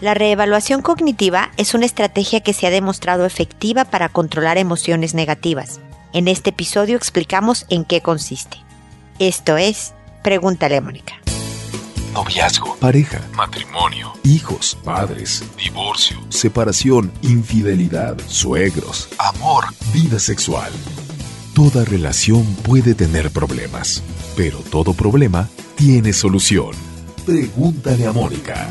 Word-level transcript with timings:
La 0.00 0.14
reevaluación 0.14 0.80
cognitiva 0.80 1.50
es 1.56 1.74
una 1.74 1.84
estrategia 1.84 2.40
que 2.40 2.52
se 2.52 2.68
ha 2.68 2.70
demostrado 2.70 3.26
efectiva 3.26 3.84
para 3.84 4.08
controlar 4.08 4.56
emociones 4.56 5.12
negativas. 5.12 5.80
En 6.12 6.28
este 6.28 6.50
episodio 6.50 6.96
explicamos 6.96 7.66
en 7.68 7.84
qué 7.84 8.00
consiste. 8.00 8.58
Esto 9.18 9.56
es, 9.56 9.94
pregúntale 10.22 10.76
a 10.76 10.80
Mónica. 10.80 11.14
Noviazgo, 12.14 12.76
pareja, 12.76 13.20
matrimonio, 13.34 14.12
hijos, 14.22 14.78
padres, 14.84 15.42
divorcio, 15.56 16.18
separación, 16.28 17.12
infidelidad, 17.22 18.16
suegros, 18.28 19.08
amor, 19.18 19.64
vida 19.92 20.20
sexual. 20.20 20.70
Toda 21.54 21.84
relación 21.84 22.44
puede 22.62 22.94
tener 22.94 23.32
problemas, 23.32 24.04
pero 24.36 24.58
todo 24.58 24.94
problema 24.94 25.48
tiene 25.74 26.12
solución. 26.12 26.70
Pregúntale 27.26 28.06
a 28.06 28.12
Mónica. 28.12 28.70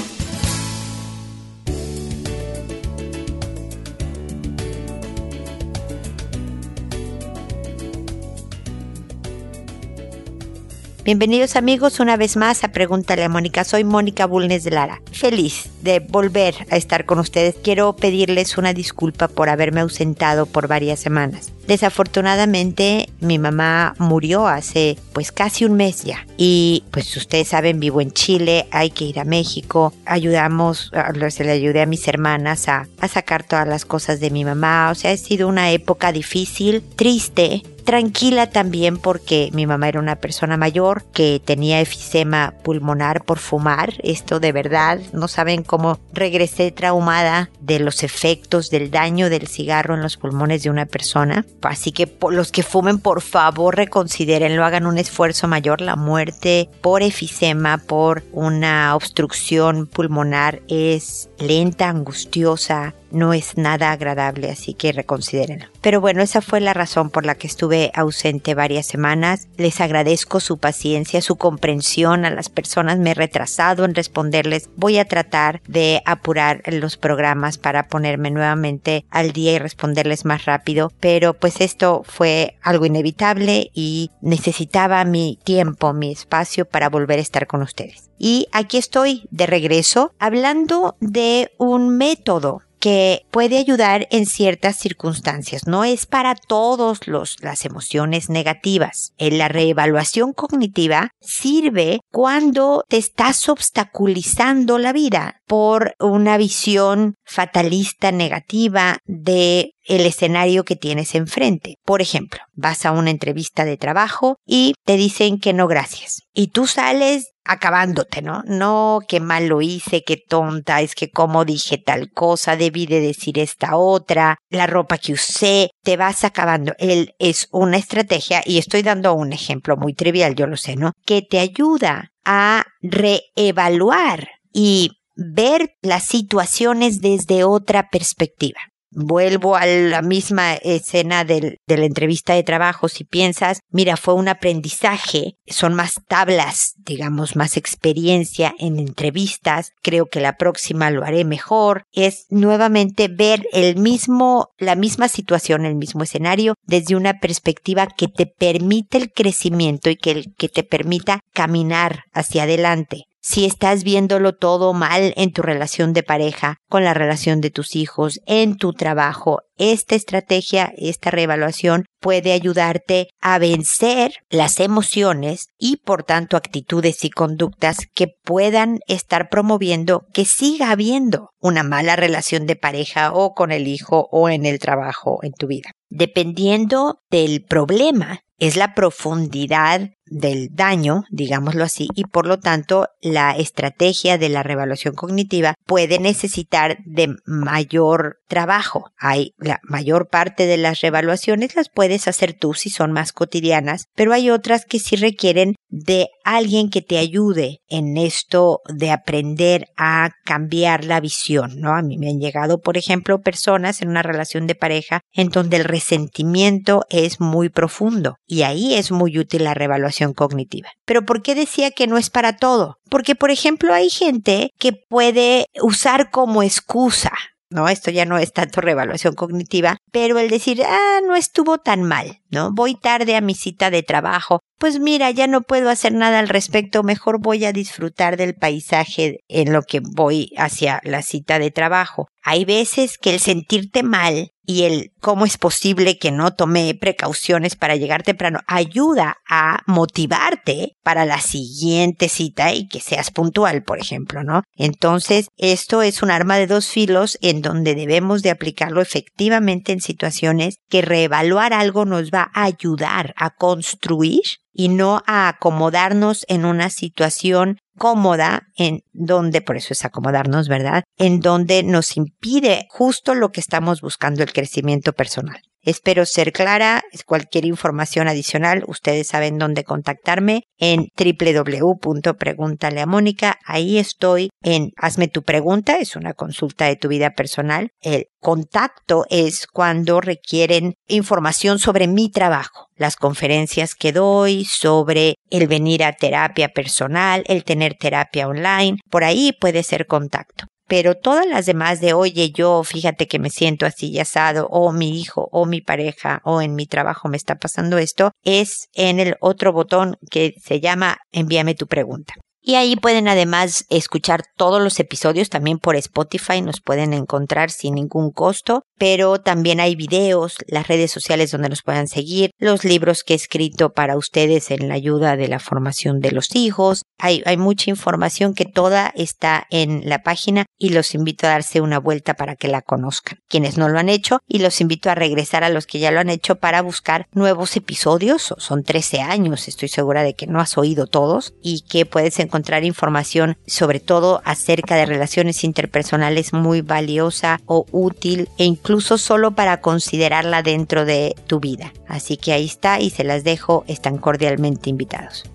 Bienvenidos 11.03 11.55
amigos 11.55 11.99
una 11.99 12.15
vez 12.15 12.37
más 12.37 12.63
a 12.63 12.67
Pregúntale 12.67 13.23
a 13.23 13.29
Mónica. 13.29 13.63
Soy 13.63 13.83
Mónica 13.83 14.27
Bulnes 14.27 14.63
de 14.63 14.69
Lara. 14.69 15.01
Feliz 15.11 15.71
de 15.81 15.99
volver 15.99 16.53
a 16.69 16.77
estar 16.77 17.05
con 17.05 17.17
ustedes. 17.17 17.55
Quiero 17.63 17.95
pedirles 17.95 18.59
una 18.59 18.71
disculpa 18.71 19.27
por 19.27 19.49
haberme 19.49 19.81
ausentado 19.81 20.45
por 20.45 20.67
varias 20.67 20.99
semanas. 20.99 21.53
Desafortunadamente 21.65 23.09
mi 23.19 23.39
mamá 23.39 23.95
murió 23.97 24.47
hace 24.47 24.95
pues 25.11 25.31
casi 25.31 25.65
un 25.65 25.73
mes 25.73 26.03
ya 26.03 26.27
y 26.37 26.83
pues 26.91 27.17
ustedes 27.17 27.47
saben 27.47 27.79
vivo 27.79 28.01
en 28.01 28.11
Chile, 28.11 28.67
hay 28.71 28.91
que 28.91 29.05
ir 29.05 29.19
a 29.19 29.25
México, 29.25 29.93
ayudamos, 30.05 30.91
se 31.29 31.43
le 31.43 31.51
ayudé 31.51 31.81
a 31.81 31.85
mis 31.85 32.07
hermanas 32.07 32.67
a, 32.67 32.87
a 32.99 33.07
sacar 33.07 33.43
todas 33.43 33.67
las 33.67 33.85
cosas 33.85 34.19
de 34.19 34.31
mi 34.31 34.43
mamá, 34.43 34.89
o 34.91 34.95
sea 34.95 35.11
ha 35.11 35.17
sido 35.17 35.47
una 35.47 35.71
época 35.71 36.11
difícil, 36.11 36.83
triste, 36.95 37.63
tranquila 37.83 38.49
también 38.49 38.97
porque 38.97 39.49
mi 39.53 39.65
mamá 39.65 39.89
era 39.89 39.99
una 39.99 40.15
persona 40.15 40.57
mayor 40.57 41.03
que 41.13 41.41
tenía 41.43 41.81
efisema 41.81 42.53
pulmonar 42.63 43.23
por 43.23 43.39
fumar. 43.39 43.93
Esto 44.03 44.39
de 44.39 44.51
verdad, 44.51 44.99
no 45.13 45.27
saben 45.27 45.63
cómo 45.63 45.99
regresé 46.13 46.71
traumada 46.71 47.49
de 47.59 47.79
los 47.79 48.03
efectos 48.03 48.69
del 48.69 48.91
daño 48.91 49.29
del 49.29 49.47
cigarro 49.47 49.95
en 49.95 50.01
los 50.01 50.17
pulmones 50.17 50.63
de 50.63 50.69
una 50.69 50.85
persona. 50.85 51.45
Así 51.61 51.91
que 51.91 52.11
los 52.29 52.51
que 52.51 52.63
fumen, 52.63 52.99
por 52.99 53.21
favor, 53.21 53.75
reconsidérenlo, 53.75 54.63
hagan 54.63 54.85
un 54.85 54.97
esfuerzo 54.97 55.47
mayor. 55.47 55.81
La 55.81 55.95
muerte 55.95 56.69
por 56.81 57.01
efisema, 57.01 57.77
por 57.77 58.23
una 58.31 58.95
obstrucción 58.95 59.87
pulmonar 59.87 60.61
es 60.67 61.29
lenta, 61.41 61.89
angustiosa, 61.89 62.93
no 63.11 63.33
es 63.33 63.57
nada 63.57 63.91
agradable, 63.91 64.49
así 64.49 64.73
que 64.73 64.91
reconsidérenlo. 64.91 65.67
Pero 65.81 66.01
bueno, 66.01 66.21
esa 66.21 66.41
fue 66.41 66.61
la 66.61 66.73
razón 66.73 67.09
por 67.09 67.25
la 67.25 67.35
que 67.35 67.47
estuve 67.47 67.91
ausente 67.93 68.53
varias 68.55 68.85
semanas. 68.85 69.47
Les 69.57 69.81
agradezco 69.81 70.39
su 70.39 70.57
paciencia, 70.57 71.21
su 71.21 71.35
comprensión 71.35 72.25
a 72.25 72.29
las 72.29 72.49
personas. 72.49 72.99
Me 72.99 73.11
he 73.11 73.13
retrasado 73.15 73.85
en 73.85 73.95
responderles. 73.95 74.69
Voy 74.75 74.97
a 74.97 75.05
tratar 75.05 75.61
de 75.67 76.01
apurar 76.05 76.61
los 76.67 76.97
programas 76.97 77.57
para 77.57 77.87
ponerme 77.87 78.31
nuevamente 78.31 79.05
al 79.09 79.31
día 79.31 79.53
y 79.53 79.59
responderles 79.59 80.25
más 80.25 80.45
rápido. 80.45 80.91
Pero 80.99 81.33
pues 81.33 81.61
esto 81.61 82.03
fue 82.05 82.55
algo 82.61 82.85
inevitable 82.85 83.71
y 83.73 84.11
necesitaba 84.21 85.03
mi 85.03 85.39
tiempo, 85.43 85.93
mi 85.93 86.11
espacio 86.11 86.65
para 86.65 86.89
volver 86.89 87.19
a 87.19 87.23
estar 87.23 87.47
con 87.47 87.61
ustedes. 87.61 88.11
Y 88.23 88.47
aquí 88.51 88.77
estoy 88.77 89.27
de 89.31 89.47
regreso 89.47 90.13
hablando 90.19 90.95
de 90.99 91.30
un 91.57 91.97
método 91.97 92.61
que 92.81 93.27
puede 93.29 93.59
ayudar 93.59 94.07
en 94.09 94.25
ciertas 94.25 94.75
circunstancias. 94.75 95.67
No 95.67 95.85
es 95.85 96.07
para 96.07 96.35
todos 96.35 97.07
los, 97.07 97.37
las 97.41 97.63
emociones 97.63 98.29
negativas. 98.29 99.13
En 99.19 99.37
la 99.37 99.47
reevaluación 99.47 100.33
cognitiva 100.33 101.11
sirve 101.21 102.01
cuando 102.11 102.83
te 102.89 102.97
estás 102.97 103.47
obstaculizando 103.47 104.79
la 104.79 104.93
vida 104.93 105.40
por 105.51 105.95
una 105.99 106.37
visión 106.37 107.15
fatalista 107.25 108.13
negativa 108.13 108.99
de 109.03 109.73
el 109.83 110.05
escenario 110.05 110.63
que 110.63 110.77
tienes 110.77 111.13
enfrente. 111.13 111.75
Por 111.83 112.01
ejemplo, 112.01 112.39
vas 112.53 112.85
a 112.85 112.93
una 112.93 113.09
entrevista 113.09 113.65
de 113.65 113.75
trabajo 113.75 114.37
y 114.45 114.75
te 114.85 114.95
dicen 114.95 115.41
que 115.41 115.51
no 115.51 115.67
gracias. 115.67 116.21
Y 116.33 116.51
tú 116.51 116.67
sales 116.67 117.31
acabándote, 117.43 118.21
¿no? 118.21 118.43
No, 118.45 118.99
qué 119.05 119.19
mal 119.19 119.47
lo 119.47 119.61
hice, 119.61 120.05
qué 120.05 120.15
tonta, 120.15 120.79
es 120.79 120.95
que 120.95 121.09
como 121.09 121.43
dije 121.43 121.77
tal 121.77 122.13
cosa, 122.13 122.55
debí 122.55 122.85
de 122.85 123.01
decir 123.01 123.37
esta 123.37 123.75
otra, 123.75 124.37
la 124.49 124.67
ropa 124.67 124.99
que 124.99 125.11
usé, 125.11 125.71
te 125.83 125.97
vas 125.97 126.23
acabando. 126.23 126.71
Él 126.77 127.13
es 127.19 127.49
una 127.51 127.75
estrategia, 127.75 128.41
y 128.45 128.57
estoy 128.57 128.83
dando 128.83 129.13
un 129.15 129.33
ejemplo 129.33 129.75
muy 129.75 129.95
trivial, 129.95 130.33
yo 130.33 130.47
lo 130.47 130.55
sé, 130.55 130.77
¿no? 130.77 130.93
Que 131.05 131.21
te 131.21 131.39
ayuda 131.39 132.13
a 132.23 132.63
reevaluar 132.81 134.29
y 134.53 134.91
ver 135.15 135.75
las 135.81 136.05
situaciones 136.05 137.01
desde 137.01 137.43
otra 137.43 137.89
perspectiva. 137.89 138.59
Vuelvo 138.93 139.55
a 139.55 139.65
la 139.65 140.01
misma 140.01 140.53
escena 140.55 141.23
de 141.23 141.57
la 141.65 141.85
entrevista 141.85 142.33
de 142.33 142.43
trabajo, 142.43 142.89
si 142.89 143.05
piensas, 143.05 143.61
mira, 143.69 143.95
fue 143.95 144.15
un 144.15 144.27
aprendizaje, 144.27 145.37
son 145.47 145.75
más 145.75 145.93
tablas, 146.09 146.73
digamos, 146.75 147.37
más 147.37 147.55
experiencia 147.55 148.53
en 148.59 148.79
entrevistas, 148.79 149.71
creo 149.81 150.07
que 150.07 150.19
la 150.19 150.35
próxima 150.35 150.91
lo 150.91 151.05
haré 151.05 151.23
mejor, 151.23 151.83
es 151.93 152.25
nuevamente 152.31 153.07
ver 153.07 153.47
el 153.53 153.77
mismo, 153.77 154.49
la 154.57 154.75
misma 154.75 155.07
situación, 155.07 155.65
el 155.65 155.75
mismo 155.75 156.03
escenario 156.03 156.55
desde 156.63 156.97
una 156.97 157.21
perspectiva 157.21 157.87
que 157.87 158.09
te 158.09 158.25
permite 158.25 158.97
el 158.97 159.13
crecimiento 159.13 159.89
y 159.89 159.95
que, 159.95 160.25
que 160.37 160.49
te 160.49 160.63
permita 160.63 161.21
caminar 161.33 162.03
hacia 162.11 162.43
adelante 162.43 163.05
si 163.21 163.45
estás 163.45 163.83
viéndolo 163.83 164.33
todo 164.33 164.73
mal 164.73 165.13
en 165.15 165.31
tu 165.31 165.41
relación 165.43 165.93
de 165.93 166.03
pareja, 166.03 166.57
con 166.67 166.83
la 166.83 166.93
relación 166.93 167.39
de 167.39 167.51
tus 167.51 167.75
hijos, 167.75 168.19
en 168.25 168.57
tu 168.57 168.73
trabajo, 168.73 169.41
esta 169.57 169.93
estrategia, 169.93 170.73
esta 170.75 171.11
reevaluación 171.11 171.85
puede 171.99 172.33
ayudarte 172.33 173.09
a 173.21 173.37
vencer 173.37 174.13
las 174.31 174.59
emociones 174.59 175.49
y 175.59 175.77
por 175.77 176.03
tanto 176.03 176.35
actitudes 176.35 177.05
y 177.05 177.11
conductas 177.11 177.87
que 177.93 178.07
puedan 178.23 178.79
estar 178.87 179.29
promoviendo 179.29 180.07
que 180.13 180.25
siga 180.25 180.71
habiendo 180.71 181.29
una 181.39 181.61
mala 181.61 181.95
relación 181.95 182.47
de 182.47 182.55
pareja 182.55 183.13
o 183.13 183.35
con 183.35 183.51
el 183.51 183.67
hijo 183.67 184.09
o 184.11 184.29
en 184.29 184.47
el 184.47 184.57
trabajo 184.57 185.19
en 185.21 185.33
tu 185.33 185.45
vida. 185.45 185.71
Dependiendo 185.89 187.01
del 187.11 187.43
problema, 187.43 188.21
es 188.39 188.55
la 188.55 188.73
profundidad 188.73 189.91
del 190.11 190.49
daño, 190.53 191.05
digámoslo 191.09 191.63
así, 191.63 191.87
y 191.95 192.03
por 192.03 192.27
lo 192.27 192.39
tanto 192.39 192.87
la 193.01 193.31
estrategia 193.31 194.17
de 194.17 194.29
la 194.29 194.43
revaluación 194.43 194.93
cognitiva 194.93 195.55
puede 195.65 195.99
necesitar 195.99 196.77
de 196.85 197.15
mayor 197.25 198.19
trabajo. 198.27 198.91
Hay 198.97 199.33
la 199.37 199.59
mayor 199.63 200.09
parte 200.09 200.45
de 200.45 200.57
las 200.57 200.81
revaluaciones 200.81 201.55
las 201.55 201.69
puedes 201.69 202.07
hacer 202.07 202.33
tú 202.33 202.53
si 202.53 202.69
son 202.69 202.91
más 202.91 203.13
cotidianas, 203.13 203.85
pero 203.95 204.13
hay 204.13 204.29
otras 204.29 204.65
que 204.65 204.79
sí 204.79 204.97
requieren 204.97 205.55
de 205.69 206.09
alguien 206.23 206.69
que 206.69 206.81
te 206.81 206.97
ayude 206.97 207.59
en 207.67 207.97
esto 207.97 208.61
de 208.67 208.91
aprender 208.91 209.67
a 209.77 210.09
cambiar 210.25 210.85
la 210.85 210.99
visión, 210.99 211.59
¿no? 211.59 211.73
A 211.73 211.81
mí 211.81 211.97
me 211.97 212.09
han 212.09 212.19
llegado, 212.19 212.59
por 212.59 212.77
ejemplo, 212.77 213.21
personas 213.21 213.81
en 213.81 213.89
una 213.89 214.03
relación 214.03 214.47
de 214.47 214.55
pareja 214.55 215.01
en 215.13 215.29
donde 215.29 215.57
el 215.57 215.65
resentimiento 215.65 216.85
es 216.89 217.19
muy 217.19 217.49
profundo 217.49 218.15
y 218.25 218.43
ahí 218.43 218.75
es 218.75 218.91
muy 218.91 219.17
útil 219.17 219.43
la 219.43 219.53
revaluación 219.53 220.13
cognitiva. 220.13 220.69
Pero 220.85 221.05
¿por 221.05 221.21
qué 221.21 221.35
decía 221.35 221.71
que 221.71 221.87
no 221.87 221.97
es 221.97 222.09
para 222.09 222.37
todo? 222.37 222.77
Porque, 222.89 223.15
por 223.15 223.31
ejemplo, 223.31 223.73
hay 223.73 223.89
gente 223.89 224.49
que 224.59 224.73
puede 224.73 225.45
usar 225.61 226.09
como 226.11 226.43
excusa 226.43 227.11
¿no? 227.51 227.69
Esto 227.69 227.91
ya 227.91 228.05
no 228.05 228.17
es 228.17 228.33
tanto 228.33 228.61
revaluación 228.61 229.13
cognitiva, 229.13 229.77
pero 229.91 230.17
el 230.17 230.29
decir, 230.29 230.63
ah, 230.65 230.99
no 231.05 231.15
estuvo 231.15 231.59
tan 231.59 231.83
mal, 231.83 232.21
¿no? 232.29 232.51
Voy 232.51 232.75
tarde 232.75 233.15
a 233.15 233.21
mi 233.21 233.35
cita 233.35 233.69
de 233.69 233.83
trabajo, 233.83 234.39
pues 234.57 234.79
mira, 234.79 235.11
ya 235.11 235.27
no 235.27 235.41
puedo 235.41 235.69
hacer 235.69 235.93
nada 235.93 236.19
al 236.19 236.29
respecto, 236.29 236.83
mejor 236.83 237.19
voy 237.19 237.45
a 237.45 237.51
disfrutar 237.51 238.15
del 238.15 238.35
paisaje 238.35 239.19
en 239.27 239.53
lo 239.53 239.63
que 239.63 239.81
voy 239.81 240.33
hacia 240.37 240.81
la 240.83 241.01
cita 241.01 241.39
de 241.39 241.51
trabajo. 241.51 242.07
Hay 242.23 242.45
veces 242.45 242.97
que 242.97 243.11
el 243.11 243.19
sentirte 243.19 243.83
mal 243.83 244.30
y 244.45 244.63
el 244.63 244.91
cómo 244.99 245.25
es 245.25 245.37
posible 245.37 245.97
que 245.97 246.11
no 246.11 246.33
tome 246.33 246.75
precauciones 246.75 247.55
para 247.55 247.75
llegar 247.75 248.03
temprano 248.03 248.39
ayuda 248.47 249.17
a 249.29 249.61
motivarte 249.67 250.77
para 250.83 251.05
la 251.05 251.21
siguiente 251.21 252.09
cita 252.09 252.53
y 252.53 252.67
que 252.67 252.79
seas 252.79 253.11
puntual, 253.11 253.63
por 253.63 253.79
ejemplo, 253.79 254.23
¿no? 254.23 254.43
Entonces, 254.55 255.27
esto 255.37 255.81
es 255.81 256.01
un 256.01 256.11
arma 256.11 256.37
de 256.37 256.47
dos 256.47 256.67
filos 256.67 257.17
en 257.21 257.41
donde 257.41 257.75
debemos 257.75 258.23
de 258.23 258.31
aplicarlo 258.31 258.81
efectivamente 258.81 259.71
en 259.71 259.81
situaciones 259.81 260.55
que 260.69 260.81
reevaluar 260.81 261.53
algo 261.53 261.85
nos 261.85 262.09
va 262.09 262.31
a 262.33 262.43
ayudar 262.43 263.13
a 263.17 263.31
construir 263.31 264.21
y 264.53 264.69
no 264.69 265.01
a 265.07 265.27
acomodarnos 265.29 266.25
en 266.27 266.45
una 266.45 266.69
situación 266.69 267.57
cómoda 267.77 268.47
en 268.55 268.83
donde, 268.93 269.41
por 269.41 269.57
eso 269.57 269.73
es 269.73 269.85
acomodarnos, 269.85 270.47
¿verdad? 270.47 270.83
En 270.97 271.19
donde 271.19 271.63
nos 271.63 271.97
impide 271.97 272.67
justo 272.69 273.15
lo 273.15 273.31
que 273.31 273.39
estamos 273.39 273.81
buscando, 273.81 274.23
el 274.23 274.33
crecimiento 274.33 274.93
personal. 274.93 275.41
Espero 275.63 276.05
ser 276.05 276.31
clara. 276.31 276.83
Cualquier 277.05 277.45
información 277.45 278.07
adicional, 278.07 278.63
ustedes 278.67 279.07
saben 279.07 279.37
dónde 279.37 279.63
contactarme 279.63 280.45
en 280.57 280.87
www.preguntaleamónica. 280.97 283.37
Ahí 283.45 283.77
estoy 283.77 284.31
en 284.41 284.71
Hazme 284.75 285.07
tu 285.07 285.21
pregunta, 285.21 285.77
es 285.77 285.95
una 285.95 286.13
consulta 286.13 286.65
de 286.65 286.77
tu 286.77 286.87
vida 286.87 287.11
personal. 287.11 287.69
El 287.81 288.07
contacto 288.19 289.05
es 289.09 289.45
cuando 289.47 290.01
requieren 290.01 290.73
información 290.87 291.59
sobre 291.59 291.87
mi 291.87 292.09
trabajo, 292.09 292.65
las 292.75 292.95
conferencias 292.95 293.75
que 293.75 293.91
doy, 293.91 294.45
sobre 294.45 295.13
el 295.29 295.45
venir 295.47 295.83
a 295.83 295.93
terapia 295.93 296.49
personal, 296.49 297.23
el 297.27 297.43
tener 297.43 297.75
terapia 297.75 298.27
online. 298.27 298.79
Por 298.89 299.03
ahí 299.03 299.31
puede 299.39 299.61
ser 299.63 299.85
contacto 299.85 300.45
pero 300.71 300.95
todas 300.95 301.27
las 301.27 301.45
demás 301.47 301.81
de, 301.81 301.91
oye, 301.91 302.31
yo 302.31 302.63
fíjate 302.63 303.05
que 303.05 303.19
me 303.19 303.29
siento 303.29 303.65
así 303.65 303.99
asado, 303.99 304.47
o 304.47 304.71
mi 304.71 305.01
hijo, 305.01 305.27
o 305.33 305.45
mi 305.45 305.59
pareja, 305.59 306.21
o 306.23 306.41
en 306.41 306.55
mi 306.55 306.65
trabajo 306.65 307.09
me 307.09 307.17
está 307.17 307.35
pasando 307.35 307.77
esto, 307.77 308.11
es 308.23 308.69
en 308.73 309.01
el 309.01 309.15
otro 309.19 309.51
botón 309.51 309.97
que 310.09 310.33
se 310.41 310.61
llama 310.61 310.99
envíame 311.11 311.55
tu 311.55 311.67
pregunta. 311.67 312.13
Y 312.43 312.55
ahí 312.55 312.75
pueden 312.75 313.07
además 313.07 313.65
escuchar 313.69 314.23
todos 314.35 314.61
los 314.61 314.79
episodios 314.79 315.29
también 315.29 315.59
por 315.59 315.75
Spotify, 315.75 316.41
nos 316.41 316.59
pueden 316.59 316.91
encontrar 316.93 317.51
sin 317.51 317.75
ningún 317.75 318.09
costo, 318.11 318.63
pero 318.79 319.21
también 319.21 319.59
hay 319.59 319.75
videos, 319.75 320.37
las 320.47 320.67
redes 320.67 320.89
sociales 320.89 321.29
donde 321.29 321.49
nos 321.49 321.61
puedan 321.61 321.87
seguir, 321.87 322.31
los 322.39 322.63
libros 322.63 323.03
que 323.03 323.13
he 323.13 323.15
escrito 323.15 323.73
para 323.73 323.95
ustedes 323.95 324.49
en 324.49 324.69
la 324.69 324.73
ayuda 324.73 325.17
de 325.17 325.27
la 325.27 325.37
formación 325.37 325.99
de 325.99 326.11
los 326.11 326.35
hijos. 326.35 326.81
Hay, 326.97 327.21
hay 327.27 327.37
mucha 327.37 327.69
información 327.69 328.33
que 328.33 328.45
toda 328.45 328.91
está 328.95 329.45
en 329.51 329.87
la 329.87 330.01
página 330.01 330.47
y 330.57 330.69
los 330.69 330.95
invito 330.95 331.27
a 331.27 331.31
darse 331.31 331.61
una 331.61 331.77
vuelta 331.77 332.15
para 332.15 332.35
que 332.35 332.47
la 332.47 332.63
conozcan. 332.63 333.19
Quienes 333.27 333.59
no 333.59 333.69
lo 333.69 333.77
han 333.77 333.89
hecho 333.89 334.17
y 334.27 334.39
los 334.39 334.61
invito 334.61 334.89
a 334.89 334.95
regresar 334.95 335.43
a 335.43 335.49
los 335.49 335.67
que 335.67 335.77
ya 335.77 335.91
lo 335.91 335.99
han 335.99 336.09
hecho 336.09 336.37
para 336.37 336.63
buscar 336.63 337.05
nuevos 337.11 337.55
episodios. 337.55 338.33
Son 338.39 338.63
13 338.63 339.01
años, 339.01 339.47
estoy 339.47 339.69
segura 339.69 340.01
de 340.01 340.15
que 340.15 340.25
no 340.25 340.39
has 340.39 340.57
oído 340.57 340.87
todos 340.87 341.35
y 341.43 341.61
que 341.69 341.85
puedes 341.85 342.17
encontrar 342.19 342.30
encontrar 342.31 342.63
información 342.63 343.37
sobre 343.45 343.81
todo 343.81 344.21
acerca 344.23 344.77
de 344.77 344.85
relaciones 344.85 345.43
interpersonales 345.43 346.31
muy 346.31 346.61
valiosa 346.61 347.41
o 347.45 347.65
útil 347.71 348.29
e 348.37 348.45
incluso 348.45 348.97
solo 348.97 349.31
para 349.31 349.59
considerarla 349.59 350.41
dentro 350.41 350.85
de 350.85 351.13
tu 351.27 351.41
vida. 351.41 351.73
Así 351.89 352.15
que 352.15 352.31
ahí 352.31 352.45
está 352.45 352.79
y 352.79 352.89
se 352.89 353.03
las 353.03 353.25
dejo, 353.25 353.65
están 353.67 353.97
cordialmente 353.97 354.69
invitados. 354.69 355.25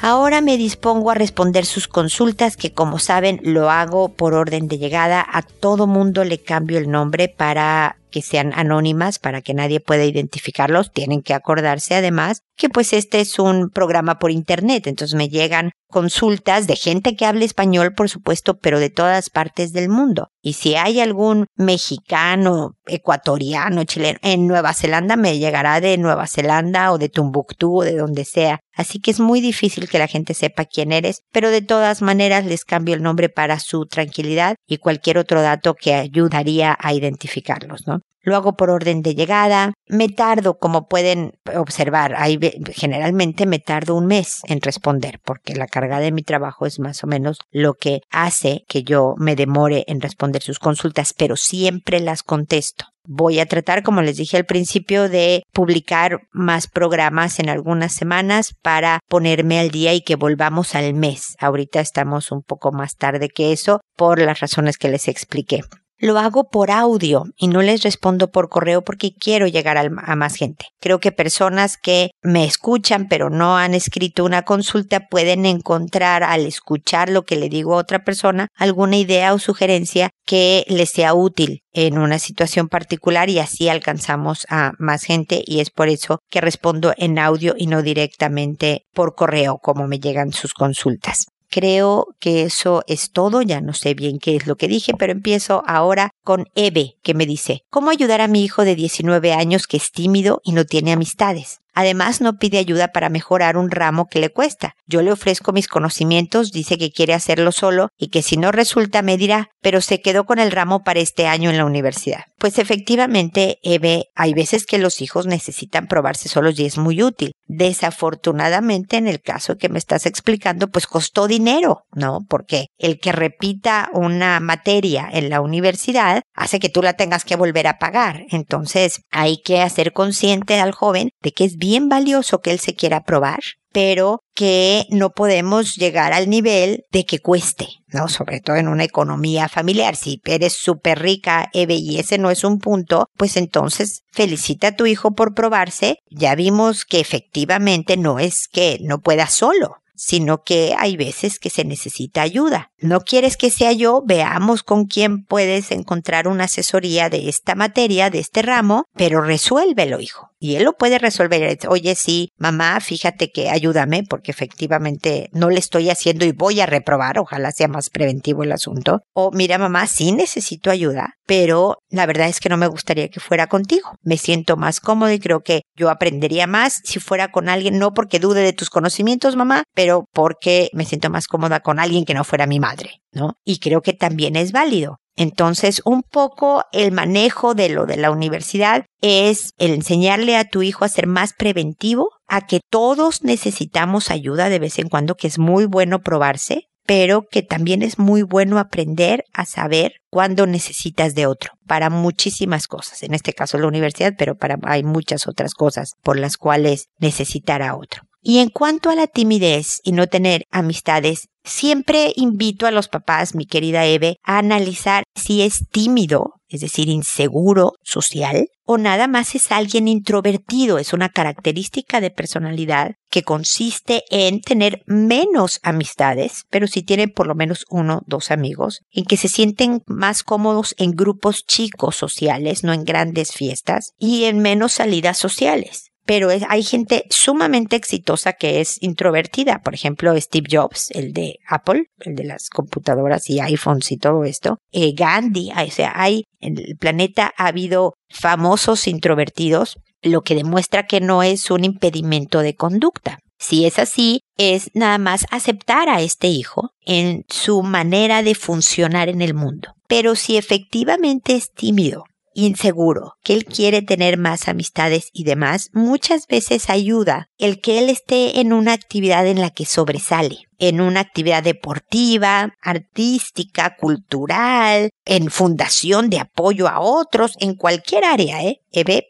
Ahora 0.00 0.40
me 0.40 0.56
dispongo 0.56 1.10
a 1.10 1.14
responder 1.14 1.64
sus 1.64 1.86
consultas 1.86 2.56
que 2.56 2.72
como 2.72 2.98
saben 2.98 3.40
lo 3.42 3.70
hago 3.70 4.08
por 4.08 4.34
orden 4.34 4.66
de 4.66 4.78
llegada. 4.78 5.24
A 5.28 5.42
todo 5.42 5.86
mundo 5.86 6.24
le 6.24 6.38
cambio 6.38 6.78
el 6.78 6.90
nombre 6.90 7.28
para 7.28 7.98
que 8.10 8.22
sean 8.22 8.52
anónimas 8.54 9.18
para 9.18 9.42
que 9.42 9.54
nadie 9.54 9.80
pueda 9.80 10.04
identificarlos. 10.04 10.92
Tienen 10.92 11.22
que 11.22 11.34
acordarse 11.34 11.94
además 11.94 12.42
que 12.58 12.68
pues 12.68 12.92
este 12.92 13.20
es 13.20 13.38
un 13.38 13.70
programa 13.70 14.18
por 14.18 14.30
internet, 14.32 14.86
entonces 14.88 15.16
me 15.16 15.28
llegan 15.28 15.70
consultas 15.86 16.66
de 16.66 16.76
gente 16.76 17.16
que 17.16 17.24
hable 17.24 17.44
español, 17.44 17.94
por 17.94 18.10
supuesto, 18.10 18.58
pero 18.58 18.80
de 18.80 18.90
todas 18.90 19.30
partes 19.30 19.72
del 19.72 19.88
mundo. 19.88 20.28
Y 20.42 20.54
si 20.54 20.74
hay 20.74 21.00
algún 21.00 21.46
mexicano, 21.56 22.72
ecuatoriano, 22.86 23.84
chileno 23.84 24.18
en 24.22 24.46
Nueva 24.46 24.74
Zelanda, 24.74 25.16
me 25.16 25.38
llegará 25.38 25.80
de 25.80 25.96
Nueva 25.96 26.26
Zelanda 26.26 26.92
o 26.92 26.98
de 26.98 27.08
Tumbuctú 27.08 27.78
o 27.78 27.84
de 27.84 27.96
donde 27.96 28.24
sea. 28.24 28.60
Así 28.74 28.98
que 28.98 29.12
es 29.12 29.20
muy 29.20 29.40
difícil 29.40 29.88
que 29.88 29.98
la 29.98 30.08
gente 30.08 30.34
sepa 30.34 30.64
quién 30.64 30.92
eres, 30.92 31.22
pero 31.32 31.50
de 31.50 31.62
todas 31.62 32.02
maneras 32.02 32.44
les 32.44 32.64
cambio 32.64 32.94
el 32.94 33.02
nombre 33.02 33.28
para 33.28 33.60
su 33.60 33.86
tranquilidad 33.86 34.56
y 34.66 34.78
cualquier 34.78 35.16
otro 35.16 35.42
dato 35.42 35.74
que 35.74 35.94
ayudaría 35.94 36.76
a 36.78 36.92
identificarlos, 36.92 37.86
¿no? 37.86 38.00
Lo 38.28 38.36
hago 38.36 38.56
por 38.56 38.68
orden 38.68 39.00
de 39.00 39.14
llegada. 39.14 39.72
Me 39.86 40.10
tardo, 40.10 40.58
como 40.58 40.86
pueden 40.86 41.32
observar, 41.56 42.14
ahí 42.14 42.38
generalmente 42.74 43.46
me 43.46 43.58
tardo 43.58 43.94
un 43.94 44.04
mes 44.04 44.42
en 44.44 44.60
responder 44.60 45.18
porque 45.24 45.54
la 45.54 45.66
carga 45.66 45.98
de 45.98 46.12
mi 46.12 46.22
trabajo 46.22 46.66
es 46.66 46.78
más 46.78 47.02
o 47.02 47.06
menos 47.06 47.38
lo 47.50 47.72
que 47.72 48.02
hace 48.10 48.64
que 48.68 48.82
yo 48.82 49.14
me 49.16 49.34
demore 49.34 49.84
en 49.88 50.02
responder 50.02 50.42
sus 50.42 50.58
consultas, 50.58 51.14
pero 51.16 51.36
siempre 51.36 52.00
las 52.00 52.22
contesto. 52.22 52.84
Voy 53.06 53.40
a 53.40 53.46
tratar, 53.46 53.82
como 53.82 54.02
les 54.02 54.18
dije 54.18 54.36
al 54.36 54.44
principio, 54.44 55.08
de 55.08 55.44
publicar 55.54 56.20
más 56.30 56.66
programas 56.66 57.38
en 57.38 57.48
algunas 57.48 57.94
semanas 57.94 58.54
para 58.60 59.00
ponerme 59.08 59.58
al 59.58 59.70
día 59.70 59.94
y 59.94 60.02
que 60.02 60.16
volvamos 60.16 60.74
al 60.74 60.92
mes. 60.92 61.34
Ahorita 61.40 61.80
estamos 61.80 62.30
un 62.30 62.42
poco 62.42 62.72
más 62.72 62.96
tarde 62.96 63.30
que 63.30 63.52
eso 63.52 63.80
por 63.96 64.20
las 64.20 64.40
razones 64.40 64.76
que 64.76 64.90
les 64.90 65.08
expliqué 65.08 65.62
lo 65.98 66.18
hago 66.18 66.48
por 66.48 66.70
audio 66.70 67.26
y 67.36 67.48
no 67.48 67.62
les 67.62 67.82
respondo 67.82 68.30
por 68.30 68.48
correo 68.48 68.82
porque 68.82 69.12
quiero 69.12 69.46
llegar 69.46 69.76
a 69.78 70.16
más 70.16 70.36
gente. 70.36 70.66
Creo 70.80 71.00
que 71.00 71.12
personas 71.12 71.76
que 71.76 72.10
me 72.22 72.44
escuchan 72.44 73.08
pero 73.08 73.30
no 73.30 73.58
han 73.58 73.74
escrito 73.74 74.24
una 74.24 74.42
consulta 74.42 75.08
pueden 75.08 75.46
encontrar 75.46 76.22
al 76.22 76.46
escuchar 76.46 77.10
lo 77.10 77.24
que 77.24 77.36
le 77.36 77.48
digo 77.48 77.74
a 77.74 77.78
otra 77.78 78.04
persona 78.04 78.48
alguna 78.56 78.96
idea 78.96 79.34
o 79.34 79.38
sugerencia 79.38 80.10
que 80.24 80.64
les 80.68 80.90
sea 80.90 81.14
útil 81.14 81.62
en 81.72 81.98
una 81.98 82.18
situación 82.18 82.68
particular 82.68 83.30
y 83.30 83.38
así 83.38 83.68
alcanzamos 83.68 84.46
a 84.50 84.72
más 84.78 85.04
gente 85.04 85.42
y 85.44 85.60
es 85.60 85.70
por 85.70 85.88
eso 85.88 86.20
que 86.30 86.40
respondo 86.40 86.92
en 86.96 87.18
audio 87.18 87.54
y 87.56 87.66
no 87.66 87.82
directamente 87.82 88.86
por 88.92 89.14
correo 89.14 89.58
como 89.58 89.86
me 89.86 90.00
llegan 90.00 90.32
sus 90.32 90.54
consultas. 90.54 91.26
Creo 91.50 92.06
que 92.20 92.42
eso 92.42 92.82
es 92.86 93.10
todo, 93.10 93.42
ya 93.42 93.60
no 93.60 93.72
sé 93.72 93.94
bien 93.94 94.18
qué 94.18 94.36
es 94.36 94.46
lo 94.46 94.56
que 94.56 94.68
dije, 94.68 94.92
pero 94.98 95.12
empiezo 95.12 95.62
ahora 95.66 96.10
con 96.22 96.46
Eve, 96.54 96.96
que 97.02 97.14
me 97.14 97.26
dice, 97.26 97.62
¿cómo 97.70 97.90
ayudar 97.90 98.20
a 98.20 98.28
mi 98.28 98.44
hijo 98.44 98.64
de 98.64 98.74
19 98.74 99.32
años 99.32 99.66
que 99.66 99.78
es 99.78 99.90
tímido 99.90 100.40
y 100.44 100.52
no 100.52 100.64
tiene 100.64 100.92
amistades? 100.92 101.60
Además, 101.78 102.20
no 102.20 102.38
pide 102.38 102.58
ayuda 102.58 102.88
para 102.88 103.08
mejorar 103.08 103.56
un 103.56 103.70
ramo 103.70 104.08
que 104.08 104.18
le 104.18 104.30
cuesta. 104.30 104.74
Yo 104.88 105.00
le 105.00 105.12
ofrezco 105.12 105.52
mis 105.52 105.68
conocimientos, 105.68 106.50
dice 106.50 106.76
que 106.76 106.90
quiere 106.90 107.14
hacerlo 107.14 107.52
solo 107.52 107.90
y 107.96 108.08
que 108.08 108.22
si 108.22 108.36
no 108.36 108.50
resulta 108.50 109.00
me 109.00 109.16
dirá, 109.16 109.50
pero 109.60 109.80
se 109.80 110.00
quedó 110.00 110.24
con 110.24 110.40
el 110.40 110.50
ramo 110.50 110.82
para 110.82 110.98
este 110.98 111.28
año 111.28 111.50
en 111.50 111.56
la 111.56 111.64
universidad. 111.64 112.24
Pues 112.38 112.60
efectivamente, 112.60 113.58
Eve, 113.64 114.06
hay 114.14 114.32
veces 114.32 114.64
que 114.64 114.78
los 114.78 115.02
hijos 115.02 115.26
necesitan 115.26 115.88
probarse 115.88 116.28
solos 116.28 116.56
y 116.58 116.66
es 116.66 116.78
muy 116.78 117.02
útil. 117.02 117.32
Desafortunadamente, 117.46 118.96
en 118.96 119.08
el 119.08 119.20
caso 119.20 119.56
que 119.56 119.68
me 119.68 119.78
estás 119.78 120.06
explicando, 120.06 120.68
pues 120.68 120.86
costó 120.86 121.26
dinero, 121.26 121.82
¿no? 121.92 122.20
Porque 122.28 122.66
el 122.78 123.00
que 123.00 123.10
repita 123.10 123.90
una 123.92 124.38
materia 124.38 125.08
en 125.12 125.30
la 125.30 125.40
universidad 125.40 126.22
hace 126.32 126.60
que 126.60 126.68
tú 126.68 126.80
la 126.80 126.92
tengas 126.92 127.24
que 127.24 127.34
volver 127.34 127.66
a 127.66 127.78
pagar. 127.78 128.22
Entonces, 128.30 129.00
hay 129.10 129.42
que 129.42 129.60
hacer 129.60 129.92
consciente 129.92 130.60
al 130.60 130.70
joven 130.70 131.10
de 131.20 131.32
que 131.32 131.44
es 131.44 131.56
bien 131.56 131.88
valioso 131.88 132.38
que 132.38 132.52
él 132.52 132.60
se 132.60 132.76
quiera 132.76 133.02
probar, 133.02 133.40
pero 133.72 134.22
que 134.34 134.86
no 134.90 135.10
podemos 135.10 135.74
llegar 135.74 136.12
al 136.12 136.28
nivel 136.30 136.84
de 136.90 137.04
que 137.04 137.18
cueste, 137.18 137.68
¿no? 137.88 138.08
Sobre 138.08 138.40
todo 138.40 138.56
en 138.56 138.68
una 138.68 138.84
economía 138.84 139.48
familiar. 139.48 139.96
Si 139.96 140.20
eres 140.24 140.54
súper 140.54 141.00
rica, 141.00 141.50
Eve, 141.52 141.74
y 141.74 141.98
ese 141.98 142.18
no 142.18 142.30
es 142.30 142.44
un 142.44 142.58
punto, 142.58 143.08
pues 143.16 143.36
entonces 143.36 144.02
felicita 144.12 144.68
a 144.68 144.76
tu 144.76 144.86
hijo 144.86 145.12
por 145.12 145.34
probarse. 145.34 145.98
Ya 146.10 146.34
vimos 146.34 146.84
que 146.84 147.00
efectivamente 147.00 147.96
no 147.96 148.18
es 148.18 148.48
que 148.48 148.78
no 148.80 149.00
pueda 149.00 149.26
solo 149.26 149.78
sino 149.98 150.44
que 150.44 150.74
hay 150.78 150.96
veces 150.96 151.40
que 151.40 151.50
se 151.50 151.64
necesita 151.64 152.22
ayuda. 152.22 152.70
No 152.78 153.00
quieres 153.00 153.36
que 153.36 153.50
sea 153.50 153.72
yo, 153.72 154.02
veamos 154.06 154.62
con 154.62 154.86
quién 154.86 155.24
puedes 155.24 155.72
encontrar 155.72 156.28
una 156.28 156.44
asesoría 156.44 157.10
de 157.10 157.28
esta 157.28 157.56
materia, 157.56 158.08
de 158.08 158.20
este 158.20 158.42
ramo, 158.42 158.84
pero 158.94 159.20
resuélvelo, 159.20 160.00
hijo. 160.00 160.30
Y 160.40 160.56
él 160.56 160.64
lo 160.64 160.74
puede 160.74 160.98
resolver. 160.98 161.58
Oye, 161.68 161.94
sí, 161.94 162.30
mamá, 162.38 162.78
fíjate 162.80 163.30
que 163.32 163.50
ayúdame 163.50 164.04
porque 164.08 164.30
efectivamente 164.30 165.28
no 165.32 165.50
le 165.50 165.58
estoy 165.58 165.90
haciendo 165.90 166.24
y 166.24 166.32
voy 166.32 166.60
a 166.60 166.66
reprobar. 166.66 167.18
Ojalá 167.18 167.50
sea 167.50 167.68
más 167.68 167.90
preventivo 167.90 168.44
el 168.44 168.52
asunto. 168.52 169.00
O 169.14 169.30
mira, 169.32 169.58
mamá, 169.58 169.86
sí 169.86 170.12
necesito 170.12 170.70
ayuda, 170.70 171.14
pero 171.26 171.78
la 171.90 172.06
verdad 172.06 172.28
es 172.28 172.40
que 172.40 172.48
no 172.48 172.56
me 172.56 172.68
gustaría 172.68 173.08
que 173.08 173.20
fuera 173.20 173.48
contigo. 173.48 173.90
Me 174.02 174.16
siento 174.16 174.56
más 174.56 174.80
cómodo 174.80 175.12
y 175.12 175.18
creo 175.18 175.40
que 175.40 175.62
yo 175.76 175.90
aprendería 175.90 176.46
más 176.46 176.80
si 176.84 177.00
fuera 177.00 177.30
con 177.30 177.48
alguien, 177.48 177.78
no 177.78 177.92
porque 177.92 178.18
dude 178.20 178.42
de 178.42 178.52
tus 178.52 178.70
conocimientos, 178.70 179.36
mamá, 179.36 179.64
pero 179.74 180.04
porque 180.12 180.70
me 180.72 180.84
siento 180.84 181.10
más 181.10 181.26
cómoda 181.26 181.60
con 181.60 181.78
alguien 181.78 182.04
que 182.04 182.14
no 182.14 182.24
fuera 182.24 182.46
mi 182.46 182.60
madre. 182.60 183.00
¿no? 183.12 183.38
Y 183.44 183.58
creo 183.58 183.82
que 183.82 183.92
también 183.92 184.36
es 184.36 184.52
válido. 184.52 184.98
Entonces, 185.18 185.82
un 185.84 186.02
poco 186.02 186.62
el 186.70 186.92
manejo 186.92 187.54
de 187.54 187.68
lo 187.70 187.86
de 187.86 187.96
la 187.96 188.12
universidad 188.12 188.84
es 189.02 189.50
el 189.58 189.72
enseñarle 189.72 190.36
a 190.36 190.44
tu 190.44 190.62
hijo 190.62 190.84
a 190.84 190.88
ser 190.88 191.08
más 191.08 191.32
preventivo, 191.32 192.10
a 192.28 192.46
que 192.46 192.60
todos 192.70 193.24
necesitamos 193.24 194.12
ayuda 194.12 194.48
de 194.48 194.60
vez 194.60 194.78
en 194.78 194.88
cuando, 194.88 195.16
que 195.16 195.26
es 195.26 195.40
muy 195.40 195.64
bueno 195.64 196.02
probarse, 196.02 196.68
pero 196.86 197.22
que 197.28 197.42
también 197.42 197.82
es 197.82 197.98
muy 197.98 198.22
bueno 198.22 198.60
aprender 198.60 199.24
a 199.32 199.44
saber 199.44 199.94
cuándo 200.08 200.46
necesitas 200.46 201.16
de 201.16 201.26
otro 201.26 201.50
para 201.66 201.90
muchísimas 201.90 202.68
cosas. 202.68 203.02
En 203.02 203.12
este 203.12 203.32
caso 203.32 203.58
la 203.58 203.66
universidad, 203.66 204.12
pero 204.16 204.36
para 204.36 204.56
hay 204.62 204.84
muchas 204.84 205.26
otras 205.26 205.52
cosas 205.54 205.94
por 206.04 206.16
las 206.16 206.36
cuales 206.36 206.86
necesitar 207.00 207.60
a 207.62 207.74
otro. 207.74 208.07
Y 208.20 208.38
en 208.38 208.50
cuanto 208.50 208.90
a 208.90 208.94
la 208.94 209.06
timidez 209.06 209.80
y 209.84 209.92
no 209.92 210.08
tener 210.08 210.44
amistades, 210.50 211.28
siempre 211.44 212.12
invito 212.16 212.66
a 212.66 212.72
los 212.72 212.88
papás, 212.88 213.34
mi 213.34 213.46
querida 213.46 213.86
Eve, 213.86 214.16
a 214.24 214.38
analizar 214.38 215.04
si 215.14 215.42
es 215.42 215.68
tímido, 215.70 216.34
es 216.48 216.60
decir, 216.60 216.88
inseguro 216.88 217.74
social, 217.82 218.48
o 218.64 218.76
nada 218.76 219.06
más 219.06 219.34
es 219.34 219.52
alguien 219.52 219.86
introvertido. 219.86 220.78
Es 220.78 220.92
una 220.92 221.08
característica 221.08 222.00
de 222.00 222.10
personalidad 222.10 222.96
que 223.08 223.22
consiste 223.22 224.02
en 224.10 224.40
tener 224.40 224.82
menos 224.86 225.60
amistades, 225.62 226.44
pero 226.50 226.66
si 226.66 226.82
tienen 226.82 227.10
por 227.10 227.26
lo 227.26 227.34
menos 227.34 227.64
uno, 227.70 228.02
dos 228.06 228.30
amigos, 228.30 228.80
en 228.90 229.04
que 229.04 229.16
se 229.16 229.28
sienten 229.28 229.82
más 229.86 230.22
cómodos 230.22 230.74
en 230.76 230.90
grupos 230.90 231.44
chicos 231.46 231.96
sociales, 231.96 232.64
no 232.64 232.72
en 232.72 232.84
grandes 232.84 233.32
fiestas, 233.32 233.92
y 233.96 234.24
en 234.24 234.40
menos 234.40 234.72
salidas 234.72 235.18
sociales 235.18 235.87
pero 236.08 236.30
hay 236.30 236.62
gente 236.62 237.04
sumamente 237.10 237.76
exitosa 237.76 238.32
que 238.32 238.62
es 238.62 238.82
introvertida. 238.82 239.60
Por 239.62 239.74
ejemplo, 239.74 240.18
Steve 240.18 240.48
Jobs, 240.50 240.90
el 240.92 241.12
de 241.12 241.36
Apple, 241.46 241.90
el 241.98 242.14
de 242.14 242.24
las 242.24 242.48
computadoras 242.48 243.28
y 243.28 243.40
iPhones 243.40 243.92
y 243.92 243.98
todo 243.98 244.24
esto. 244.24 244.56
Eh, 244.72 244.94
Gandhi, 244.96 245.50
o 245.52 245.70
sea, 245.70 245.92
hay 245.94 246.24
en 246.40 246.56
el 246.56 246.78
planeta 246.78 247.34
ha 247.36 247.48
habido 247.48 247.92
famosos 248.08 248.88
introvertidos, 248.88 249.76
lo 250.00 250.22
que 250.22 250.34
demuestra 250.34 250.86
que 250.86 251.02
no 251.02 251.22
es 251.22 251.50
un 251.50 251.64
impedimento 251.64 252.40
de 252.40 252.54
conducta. 252.54 253.18
Si 253.38 253.66
es 253.66 253.78
así, 253.78 254.22
es 254.38 254.70
nada 254.72 254.96
más 254.96 255.26
aceptar 255.30 255.90
a 255.90 256.00
este 256.00 256.28
hijo 256.28 256.70
en 256.86 257.26
su 257.28 257.62
manera 257.62 258.22
de 258.22 258.34
funcionar 258.34 259.10
en 259.10 259.20
el 259.20 259.34
mundo. 259.34 259.74
Pero 259.88 260.14
si 260.14 260.38
efectivamente 260.38 261.34
es 261.34 261.52
tímido, 261.52 262.04
inseguro, 262.46 263.14
que 263.22 263.34
él 263.34 263.44
quiere 263.44 263.82
tener 263.82 264.18
más 264.18 264.48
amistades 264.48 265.10
y 265.12 265.24
demás, 265.24 265.70
muchas 265.72 266.26
veces 266.26 266.70
ayuda 266.70 267.28
el 267.38 267.60
que 267.60 267.78
él 267.78 267.90
esté 267.90 268.40
en 268.40 268.52
una 268.52 268.72
actividad 268.72 269.26
en 269.26 269.40
la 269.40 269.50
que 269.50 269.66
sobresale, 269.66 270.47
en 270.58 270.80
una 270.80 271.00
actividad 271.00 271.42
deportiva, 271.42 272.54
artística, 272.60 273.76
cultural, 273.76 274.90
en 275.04 275.30
fundación 275.30 276.10
de 276.10 276.20
apoyo 276.20 276.68
a 276.68 276.80
otros, 276.80 277.34
en 277.40 277.54
cualquier 277.54 278.04
área, 278.04 278.42
¿eh? 278.42 278.60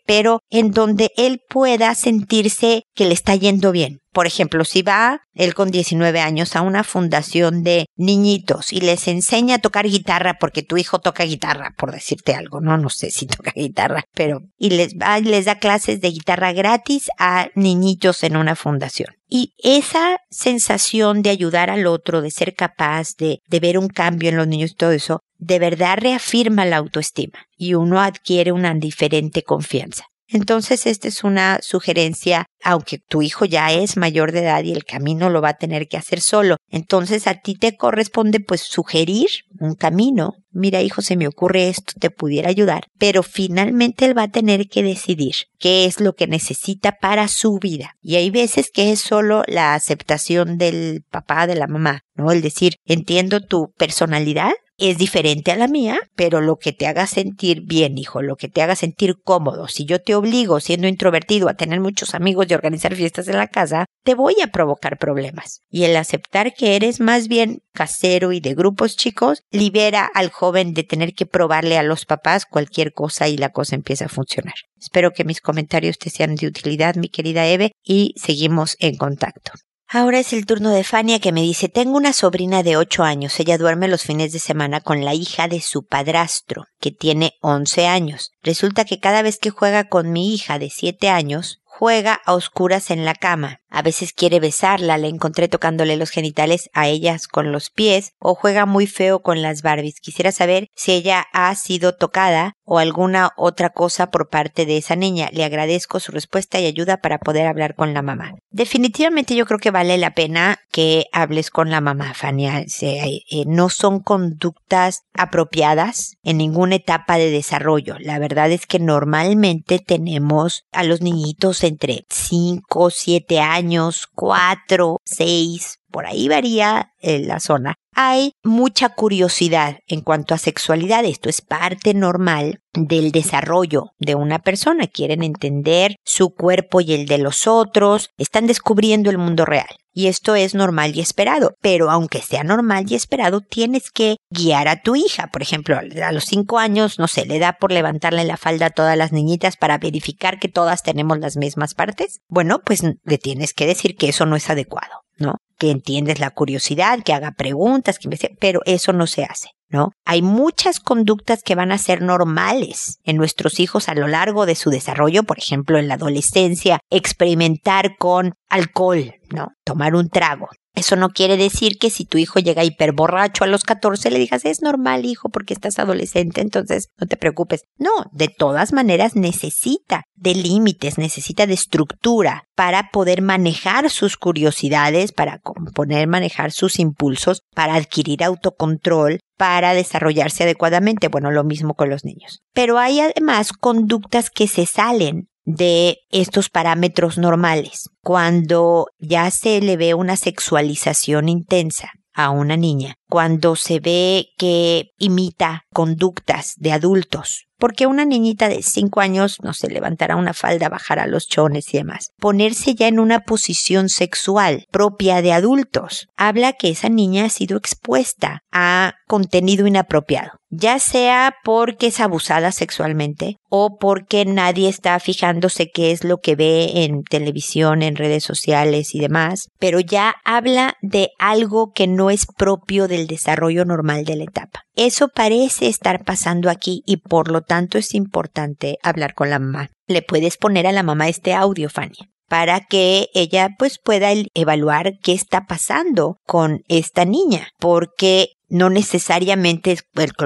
pero 0.06 0.40
en 0.50 0.70
donde 0.70 1.10
él 1.16 1.40
pueda 1.48 1.94
sentirse 1.94 2.84
que 2.94 3.06
le 3.06 3.14
está 3.14 3.34
yendo 3.34 3.72
bien. 3.72 4.00
Por 4.12 4.26
ejemplo, 4.26 4.64
si 4.64 4.82
va 4.82 5.20
él 5.34 5.54
con 5.54 5.70
19 5.70 6.20
años 6.20 6.56
a 6.56 6.62
una 6.62 6.82
fundación 6.82 7.62
de 7.62 7.86
niñitos 7.96 8.72
y 8.72 8.80
les 8.80 9.06
enseña 9.06 9.56
a 9.56 9.60
tocar 9.60 9.86
guitarra 9.86 10.38
porque 10.40 10.62
tu 10.62 10.76
hijo 10.76 10.98
toca 10.98 11.24
guitarra, 11.24 11.74
por 11.76 11.92
decirte 11.92 12.34
algo, 12.34 12.60
no, 12.60 12.78
no 12.78 12.88
sé 12.90 13.10
si 13.10 13.26
toca 13.26 13.52
guitarra, 13.54 14.04
pero 14.14 14.40
y 14.58 14.70
les 14.70 14.94
va 14.94 15.18
y 15.18 15.22
les 15.22 15.44
da 15.44 15.58
clases 15.58 16.00
de 16.00 16.10
guitarra 16.10 16.52
gratis 16.52 17.10
a 17.18 17.48
niñitos 17.54 18.24
en 18.24 18.36
una 18.36 18.56
fundación. 18.56 19.17
Y 19.28 19.54
esa 19.58 20.20
sensación 20.30 21.22
de 21.22 21.30
ayudar 21.30 21.70
al 21.70 21.86
otro, 21.86 22.22
de 22.22 22.30
ser 22.30 22.54
capaz 22.54 23.14
de, 23.16 23.40
de 23.46 23.60
ver 23.60 23.78
un 23.78 23.88
cambio 23.88 24.30
en 24.30 24.36
los 24.36 24.48
niños 24.48 24.72
y 24.72 24.74
todo 24.74 24.92
eso, 24.92 25.20
de 25.36 25.58
verdad 25.58 25.98
reafirma 26.00 26.64
la 26.64 26.78
autoestima 26.78 27.46
y 27.56 27.74
uno 27.74 28.00
adquiere 28.00 28.52
una 28.52 28.74
diferente 28.74 29.42
confianza. 29.42 30.06
Entonces, 30.28 30.86
esta 30.86 31.08
es 31.08 31.24
una 31.24 31.58
sugerencia, 31.62 32.46
aunque 32.62 32.98
tu 32.98 33.22
hijo 33.22 33.46
ya 33.46 33.72
es 33.72 33.96
mayor 33.96 34.32
de 34.32 34.40
edad 34.40 34.62
y 34.62 34.72
el 34.72 34.84
camino 34.84 35.30
lo 35.30 35.40
va 35.40 35.50
a 35.50 35.56
tener 35.56 35.88
que 35.88 35.96
hacer 35.96 36.20
solo. 36.20 36.56
Entonces, 36.68 37.26
a 37.26 37.34
ti 37.34 37.54
te 37.54 37.76
corresponde 37.76 38.40
pues 38.40 38.60
sugerir 38.60 39.28
un 39.58 39.74
camino. 39.74 40.34
Mira, 40.50 40.82
hijo, 40.82 41.00
se 41.00 41.16
me 41.16 41.26
ocurre 41.26 41.68
esto, 41.68 41.94
te 41.98 42.10
pudiera 42.10 42.50
ayudar. 42.50 42.84
Pero 42.98 43.22
finalmente 43.22 44.04
él 44.04 44.16
va 44.16 44.24
a 44.24 44.30
tener 44.30 44.68
que 44.68 44.82
decidir 44.82 45.34
qué 45.58 45.86
es 45.86 45.98
lo 45.98 46.12
que 46.12 46.26
necesita 46.26 46.92
para 46.92 47.26
su 47.28 47.58
vida. 47.58 47.94
Y 48.02 48.16
hay 48.16 48.28
veces 48.28 48.70
que 48.70 48.92
es 48.92 49.00
solo 49.00 49.44
la 49.46 49.74
aceptación 49.74 50.58
del 50.58 51.04
papá, 51.10 51.46
de 51.46 51.54
la 51.54 51.66
mamá, 51.66 52.02
¿no? 52.14 52.32
El 52.32 52.42
decir, 52.42 52.74
entiendo 52.84 53.40
tu 53.40 53.72
personalidad, 53.78 54.52
es 54.78 54.96
diferente 54.96 55.50
a 55.50 55.56
la 55.56 55.68
mía, 55.68 55.98
pero 56.14 56.40
lo 56.40 56.56
que 56.56 56.72
te 56.72 56.86
haga 56.86 57.06
sentir 57.06 57.62
bien, 57.62 57.98
hijo, 57.98 58.22
lo 58.22 58.36
que 58.36 58.48
te 58.48 58.62
haga 58.62 58.76
sentir 58.76 59.16
cómodo. 59.22 59.68
Si 59.68 59.84
yo 59.84 60.00
te 60.00 60.14
obligo, 60.14 60.60
siendo 60.60 60.86
introvertido, 60.86 61.48
a 61.48 61.54
tener 61.54 61.80
muchos 61.80 62.14
amigos 62.14 62.46
y 62.48 62.54
organizar 62.54 62.94
fiestas 62.94 63.28
en 63.28 63.36
la 63.36 63.48
casa, 63.48 63.86
te 64.04 64.14
voy 64.14 64.36
a 64.42 64.48
provocar 64.48 64.96
problemas. 64.96 65.62
Y 65.68 65.84
el 65.84 65.96
aceptar 65.96 66.54
que 66.54 66.76
eres 66.76 67.00
más 67.00 67.28
bien 67.28 67.58
casero 67.72 68.32
y 68.32 68.40
de 68.40 68.54
grupos 68.54 68.96
chicos, 68.96 69.42
libera 69.50 70.08
al 70.14 70.30
joven 70.30 70.74
de 70.74 70.84
tener 70.84 71.14
que 71.14 71.26
probarle 71.26 71.78
a 71.78 71.82
los 71.82 72.06
papás 72.06 72.46
cualquier 72.46 72.92
cosa 72.92 73.28
y 73.28 73.36
la 73.36 73.50
cosa 73.50 73.76
empieza 73.76 74.06
a 74.06 74.08
funcionar. 74.08 74.54
Espero 74.80 75.12
que 75.12 75.24
mis 75.24 75.40
comentarios 75.40 75.98
te 75.98 76.10
sean 76.10 76.36
de 76.36 76.46
utilidad, 76.46 76.94
mi 76.94 77.08
querida 77.08 77.46
Eve, 77.46 77.72
y 77.82 78.14
seguimos 78.16 78.76
en 78.80 78.96
contacto. 78.96 79.52
Ahora 79.90 80.18
es 80.18 80.34
el 80.34 80.44
turno 80.44 80.68
de 80.68 80.84
Fania 80.84 81.18
que 81.18 81.32
me 81.32 81.40
dice, 81.40 81.70
tengo 81.70 81.96
una 81.96 82.12
sobrina 82.12 82.62
de 82.62 82.76
8 82.76 83.04
años, 83.04 83.40
ella 83.40 83.56
duerme 83.56 83.88
los 83.88 84.02
fines 84.02 84.34
de 84.34 84.38
semana 84.38 84.82
con 84.82 85.02
la 85.02 85.14
hija 85.14 85.48
de 85.48 85.62
su 85.62 85.82
padrastro, 85.82 86.66
que 86.78 86.90
tiene 86.90 87.38
11 87.40 87.86
años. 87.86 88.32
Resulta 88.42 88.84
que 88.84 89.00
cada 89.00 89.22
vez 89.22 89.38
que 89.38 89.48
juega 89.48 89.88
con 89.88 90.12
mi 90.12 90.34
hija 90.34 90.58
de 90.58 90.68
7 90.68 91.08
años, 91.08 91.60
juega 91.78 92.20
a 92.24 92.34
oscuras 92.34 92.90
en 92.90 93.04
la 93.04 93.14
cama. 93.14 93.60
A 93.70 93.82
veces 93.82 94.12
quiere 94.12 94.40
besarla, 94.40 94.98
la 94.98 95.06
encontré 95.06 95.46
tocándole 95.46 95.96
los 95.96 96.10
genitales 96.10 96.70
a 96.72 96.88
ellas 96.88 97.28
con 97.28 97.52
los 97.52 97.70
pies, 97.70 98.14
o 98.18 98.34
juega 98.34 98.66
muy 98.66 98.88
feo 98.88 99.20
con 99.20 99.42
las 99.42 99.62
Barbies. 99.62 100.00
Quisiera 100.00 100.32
saber 100.32 100.66
si 100.74 100.90
ella 100.90 101.26
ha 101.32 101.54
sido 101.54 101.94
tocada 101.94 102.56
o 102.64 102.80
alguna 102.80 103.30
otra 103.36 103.70
cosa 103.70 104.10
por 104.10 104.28
parte 104.28 104.66
de 104.66 104.78
esa 104.78 104.96
niña. 104.96 105.28
Le 105.32 105.44
agradezco 105.44 106.00
su 106.00 106.10
respuesta 106.10 106.58
y 106.58 106.66
ayuda 106.66 106.96
para 106.96 107.18
poder 107.18 107.46
hablar 107.46 107.76
con 107.76 107.94
la 107.94 108.02
mamá. 108.02 108.34
Definitivamente 108.50 109.36
yo 109.36 109.46
creo 109.46 109.60
que 109.60 109.70
vale 109.70 109.98
la 109.98 110.14
pena 110.14 110.58
que 110.78 111.08
hables 111.10 111.50
con 111.50 111.70
la 111.70 111.80
mamá, 111.80 112.14
Fania. 112.14 112.64
Eh, 112.82 113.22
no 113.48 113.68
son 113.68 113.98
conductas 113.98 115.02
apropiadas 115.12 116.16
en 116.22 116.38
ninguna 116.38 116.76
etapa 116.76 117.18
de 117.18 117.32
desarrollo. 117.32 117.96
La 117.98 118.20
verdad 118.20 118.52
es 118.52 118.64
que 118.64 118.78
normalmente 118.78 119.80
tenemos 119.80 120.66
a 120.70 120.84
los 120.84 121.00
niñitos 121.00 121.64
entre 121.64 122.06
5, 122.08 122.90
7 122.90 123.40
años, 123.40 124.06
4, 124.14 125.00
6, 125.04 125.80
por 125.90 126.06
ahí 126.06 126.28
varía 126.28 126.92
eh, 127.00 127.20
la 127.20 127.40
zona. 127.40 127.74
Hay 127.94 128.32
mucha 128.44 128.90
curiosidad 128.90 129.78
en 129.86 130.02
cuanto 130.02 130.34
a 130.34 130.38
sexualidad. 130.38 131.04
Esto 131.04 131.28
es 131.28 131.40
parte 131.40 131.94
normal 131.94 132.60
del 132.72 133.10
desarrollo 133.10 133.86
de 133.98 134.14
una 134.14 134.38
persona. 134.38 134.86
Quieren 134.86 135.24
entender 135.24 135.96
su 136.04 136.30
cuerpo 136.30 136.80
y 136.80 136.92
el 136.92 137.06
de 137.06 137.18
los 137.18 137.48
otros. 137.48 138.10
Están 138.16 138.46
descubriendo 138.46 139.10
el 139.10 139.18
mundo 139.18 139.44
real. 139.44 139.66
Y 139.92 140.06
esto 140.06 140.36
es 140.36 140.54
normal 140.54 140.94
y 140.94 141.00
esperado. 141.00 141.54
Pero 141.60 141.90
aunque 141.90 142.22
sea 142.22 142.44
normal 142.44 142.84
y 142.88 142.94
esperado, 142.94 143.40
tienes 143.40 143.90
que 143.90 144.16
guiar 144.30 144.68
a 144.68 144.80
tu 144.80 144.94
hija. 144.94 145.26
Por 145.32 145.42
ejemplo, 145.42 145.76
a 145.76 146.12
los 146.12 146.24
cinco 146.24 146.58
años, 146.58 147.00
no 147.00 147.08
sé, 147.08 147.26
le 147.26 147.40
da 147.40 147.54
por 147.54 147.72
levantarle 147.72 148.22
la 148.22 148.36
falda 148.36 148.66
a 148.66 148.70
todas 148.70 148.96
las 148.96 149.10
niñitas 149.10 149.56
para 149.56 149.78
verificar 149.78 150.38
que 150.38 150.48
todas 150.48 150.84
tenemos 150.84 151.18
las 151.18 151.36
mismas 151.36 151.74
partes. 151.74 152.20
Bueno, 152.28 152.60
pues 152.60 152.84
le 152.84 153.18
tienes 153.18 153.54
que 153.54 153.66
decir 153.66 153.96
que 153.96 154.10
eso 154.10 154.24
no 154.24 154.36
es 154.36 154.48
adecuado. 154.50 155.02
¿no? 155.18 155.34
Que 155.58 155.70
entiendes 155.70 156.20
la 156.20 156.30
curiosidad, 156.30 157.02
que 157.02 157.12
haga 157.12 157.32
preguntas, 157.32 157.98
que 157.98 158.08
pero 158.38 158.60
eso 158.64 158.92
no 158.92 159.06
se 159.06 159.24
hace. 159.24 159.50
¿no? 159.70 159.92
Hay 160.04 160.22
muchas 160.22 160.80
conductas 160.80 161.42
que 161.42 161.54
van 161.54 161.72
a 161.72 161.78
ser 161.78 162.02
normales 162.02 163.00
en 163.04 163.16
nuestros 163.16 163.60
hijos 163.60 163.88
a 163.88 163.94
lo 163.94 164.08
largo 164.08 164.46
de 164.46 164.54
su 164.54 164.70
desarrollo, 164.70 165.24
por 165.24 165.38
ejemplo, 165.38 165.78
en 165.78 165.88
la 165.88 165.94
adolescencia, 165.94 166.80
experimentar 166.90 167.96
con 167.98 168.34
alcohol, 168.48 169.14
¿no? 169.30 169.48
Tomar 169.64 169.94
un 169.94 170.08
trago. 170.08 170.48
Eso 170.78 170.94
no 170.94 171.08
quiere 171.08 171.36
decir 171.36 171.76
que 171.76 171.90
si 171.90 172.04
tu 172.04 172.18
hijo 172.18 172.38
llega 172.38 172.62
hiperborracho 172.62 173.42
a 173.42 173.48
los 173.48 173.64
14 173.64 174.12
le 174.12 174.20
digas 174.20 174.44
es 174.44 174.62
normal 174.62 175.04
hijo 175.04 175.28
porque 175.28 175.52
estás 175.52 175.80
adolescente, 175.80 176.40
entonces 176.40 176.88
no 177.00 177.08
te 177.08 177.16
preocupes. 177.16 177.64
No, 177.78 177.90
de 178.12 178.28
todas 178.28 178.72
maneras 178.72 179.16
necesita 179.16 180.04
de 180.14 180.36
límites, 180.36 180.96
necesita 180.96 181.48
de 181.48 181.54
estructura 181.54 182.44
para 182.54 182.90
poder 182.92 183.22
manejar 183.22 183.90
sus 183.90 184.16
curiosidades, 184.16 185.10
para 185.10 185.40
poder 185.74 186.06
manejar 186.06 186.52
sus 186.52 186.78
impulsos, 186.78 187.42
para 187.56 187.74
adquirir 187.74 188.22
autocontrol, 188.22 189.18
para 189.36 189.74
desarrollarse 189.74 190.44
adecuadamente. 190.44 191.08
Bueno, 191.08 191.32
lo 191.32 191.42
mismo 191.42 191.74
con 191.74 191.90
los 191.90 192.04
niños. 192.04 192.42
Pero 192.54 192.78
hay 192.78 193.00
además 193.00 193.52
conductas 193.52 194.30
que 194.30 194.46
se 194.46 194.64
salen 194.66 195.28
de 195.48 196.00
estos 196.10 196.50
parámetros 196.50 197.16
normales. 197.16 197.88
Cuando 198.02 198.88
ya 198.98 199.30
se 199.30 199.62
le 199.62 199.78
ve 199.78 199.94
una 199.94 200.16
sexualización 200.16 201.30
intensa 201.30 201.92
a 202.12 202.28
una 202.28 202.58
niña, 202.58 202.96
cuando 203.08 203.56
se 203.56 203.80
ve 203.80 204.28
que 204.36 204.90
imita 204.98 205.62
conductas 205.72 206.54
de 206.56 206.72
adultos. 206.72 207.44
Porque 207.58 207.86
una 207.86 208.04
niñita 208.04 208.48
de 208.48 208.62
cinco 208.62 209.00
años 209.00 209.38
no 209.42 209.52
se 209.52 209.68
levantará 209.68 210.14
una 210.14 210.32
falda, 210.32 210.68
bajará 210.68 211.08
los 211.08 211.26
chones 211.26 211.74
y 211.74 211.78
demás. 211.78 212.10
Ponerse 212.20 212.76
ya 212.76 212.86
en 212.86 213.00
una 213.00 213.20
posición 213.20 213.88
sexual 213.88 214.66
propia 214.70 215.22
de 215.22 215.32
adultos 215.32 216.06
habla 216.16 216.52
que 216.52 216.68
esa 216.68 216.88
niña 216.88 217.24
ha 217.24 217.30
sido 217.30 217.56
expuesta 217.56 218.42
a 218.52 218.94
contenido 219.08 219.66
inapropiado 219.66 220.38
ya 220.50 220.78
sea 220.78 221.34
porque 221.44 221.88
es 221.88 222.00
abusada 222.00 222.52
sexualmente 222.52 223.36
o 223.50 223.76
porque 223.78 224.24
nadie 224.24 224.68
está 224.68 224.98
fijándose 225.00 225.70
qué 225.72 225.90
es 225.90 226.04
lo 226.04 226.18
que 226.18 226.36
ve 226.36 226.84
en 226.84 227.02
televisión, 227.02 227.82
en 227.82 227.96
redes 227.96 228.24
sociales 228.24 228.94
y 228.94 229.00
demás, 229.00 229.48
pero 229.58 229.80
ya 229.80 230.14
habla 230.24 230.74
de 230.80 231.10
algo 231.18 231.72
que 231.74 231.86
no 231.86 232.10
es 232.10 232.26
propio 232.26 232.88
del 232.98 233.06
desarrollo 233.06 233.64
normal 233.64 234.04
de 234.04 234.16
la 234.16 234.24
etapa. 234.24 234.64
Eso 234.74 235.08
parece 235.08 235.68
estar 235.68 236.04
pasando 236.04 236.50
aquí 236.50 236.82
y 236.84 236.98
por 236.98 237.30
lo 237.30 237.42
tanto 237.42 237.78
es 237.78 237.94
importante 237.94 238.78
hablar 238.82 239.14
con 239.14 239.30
la 239.30 239.38
mamá. 239.38 239.70
Le 239.86 240.02
puedes 240.02 240.36
poner 240.36 240.66
a 240.66 240.72
la 240.72 240.82
mamá 240.82 241.08
este 241.08 241.34
audio, 241.34 241.70
Fanny 241.70 241.96
para 242.28 242.60
que 242.60 243.08
ella 243.14 243.50
pues 243.58 243.78
pueda 243.82 244.10
evaluar 244.34 244.98
qué 245.02 245.12
está 245.12 245.46
pasando 245.46 246.16
con 246.26 246.62
esta 246.68 247.04
niña, 247.04 247.48
porque 247.58 248.32
no 248.48 248.70
necesariamente 248.70 249.72
es 249.72 249.84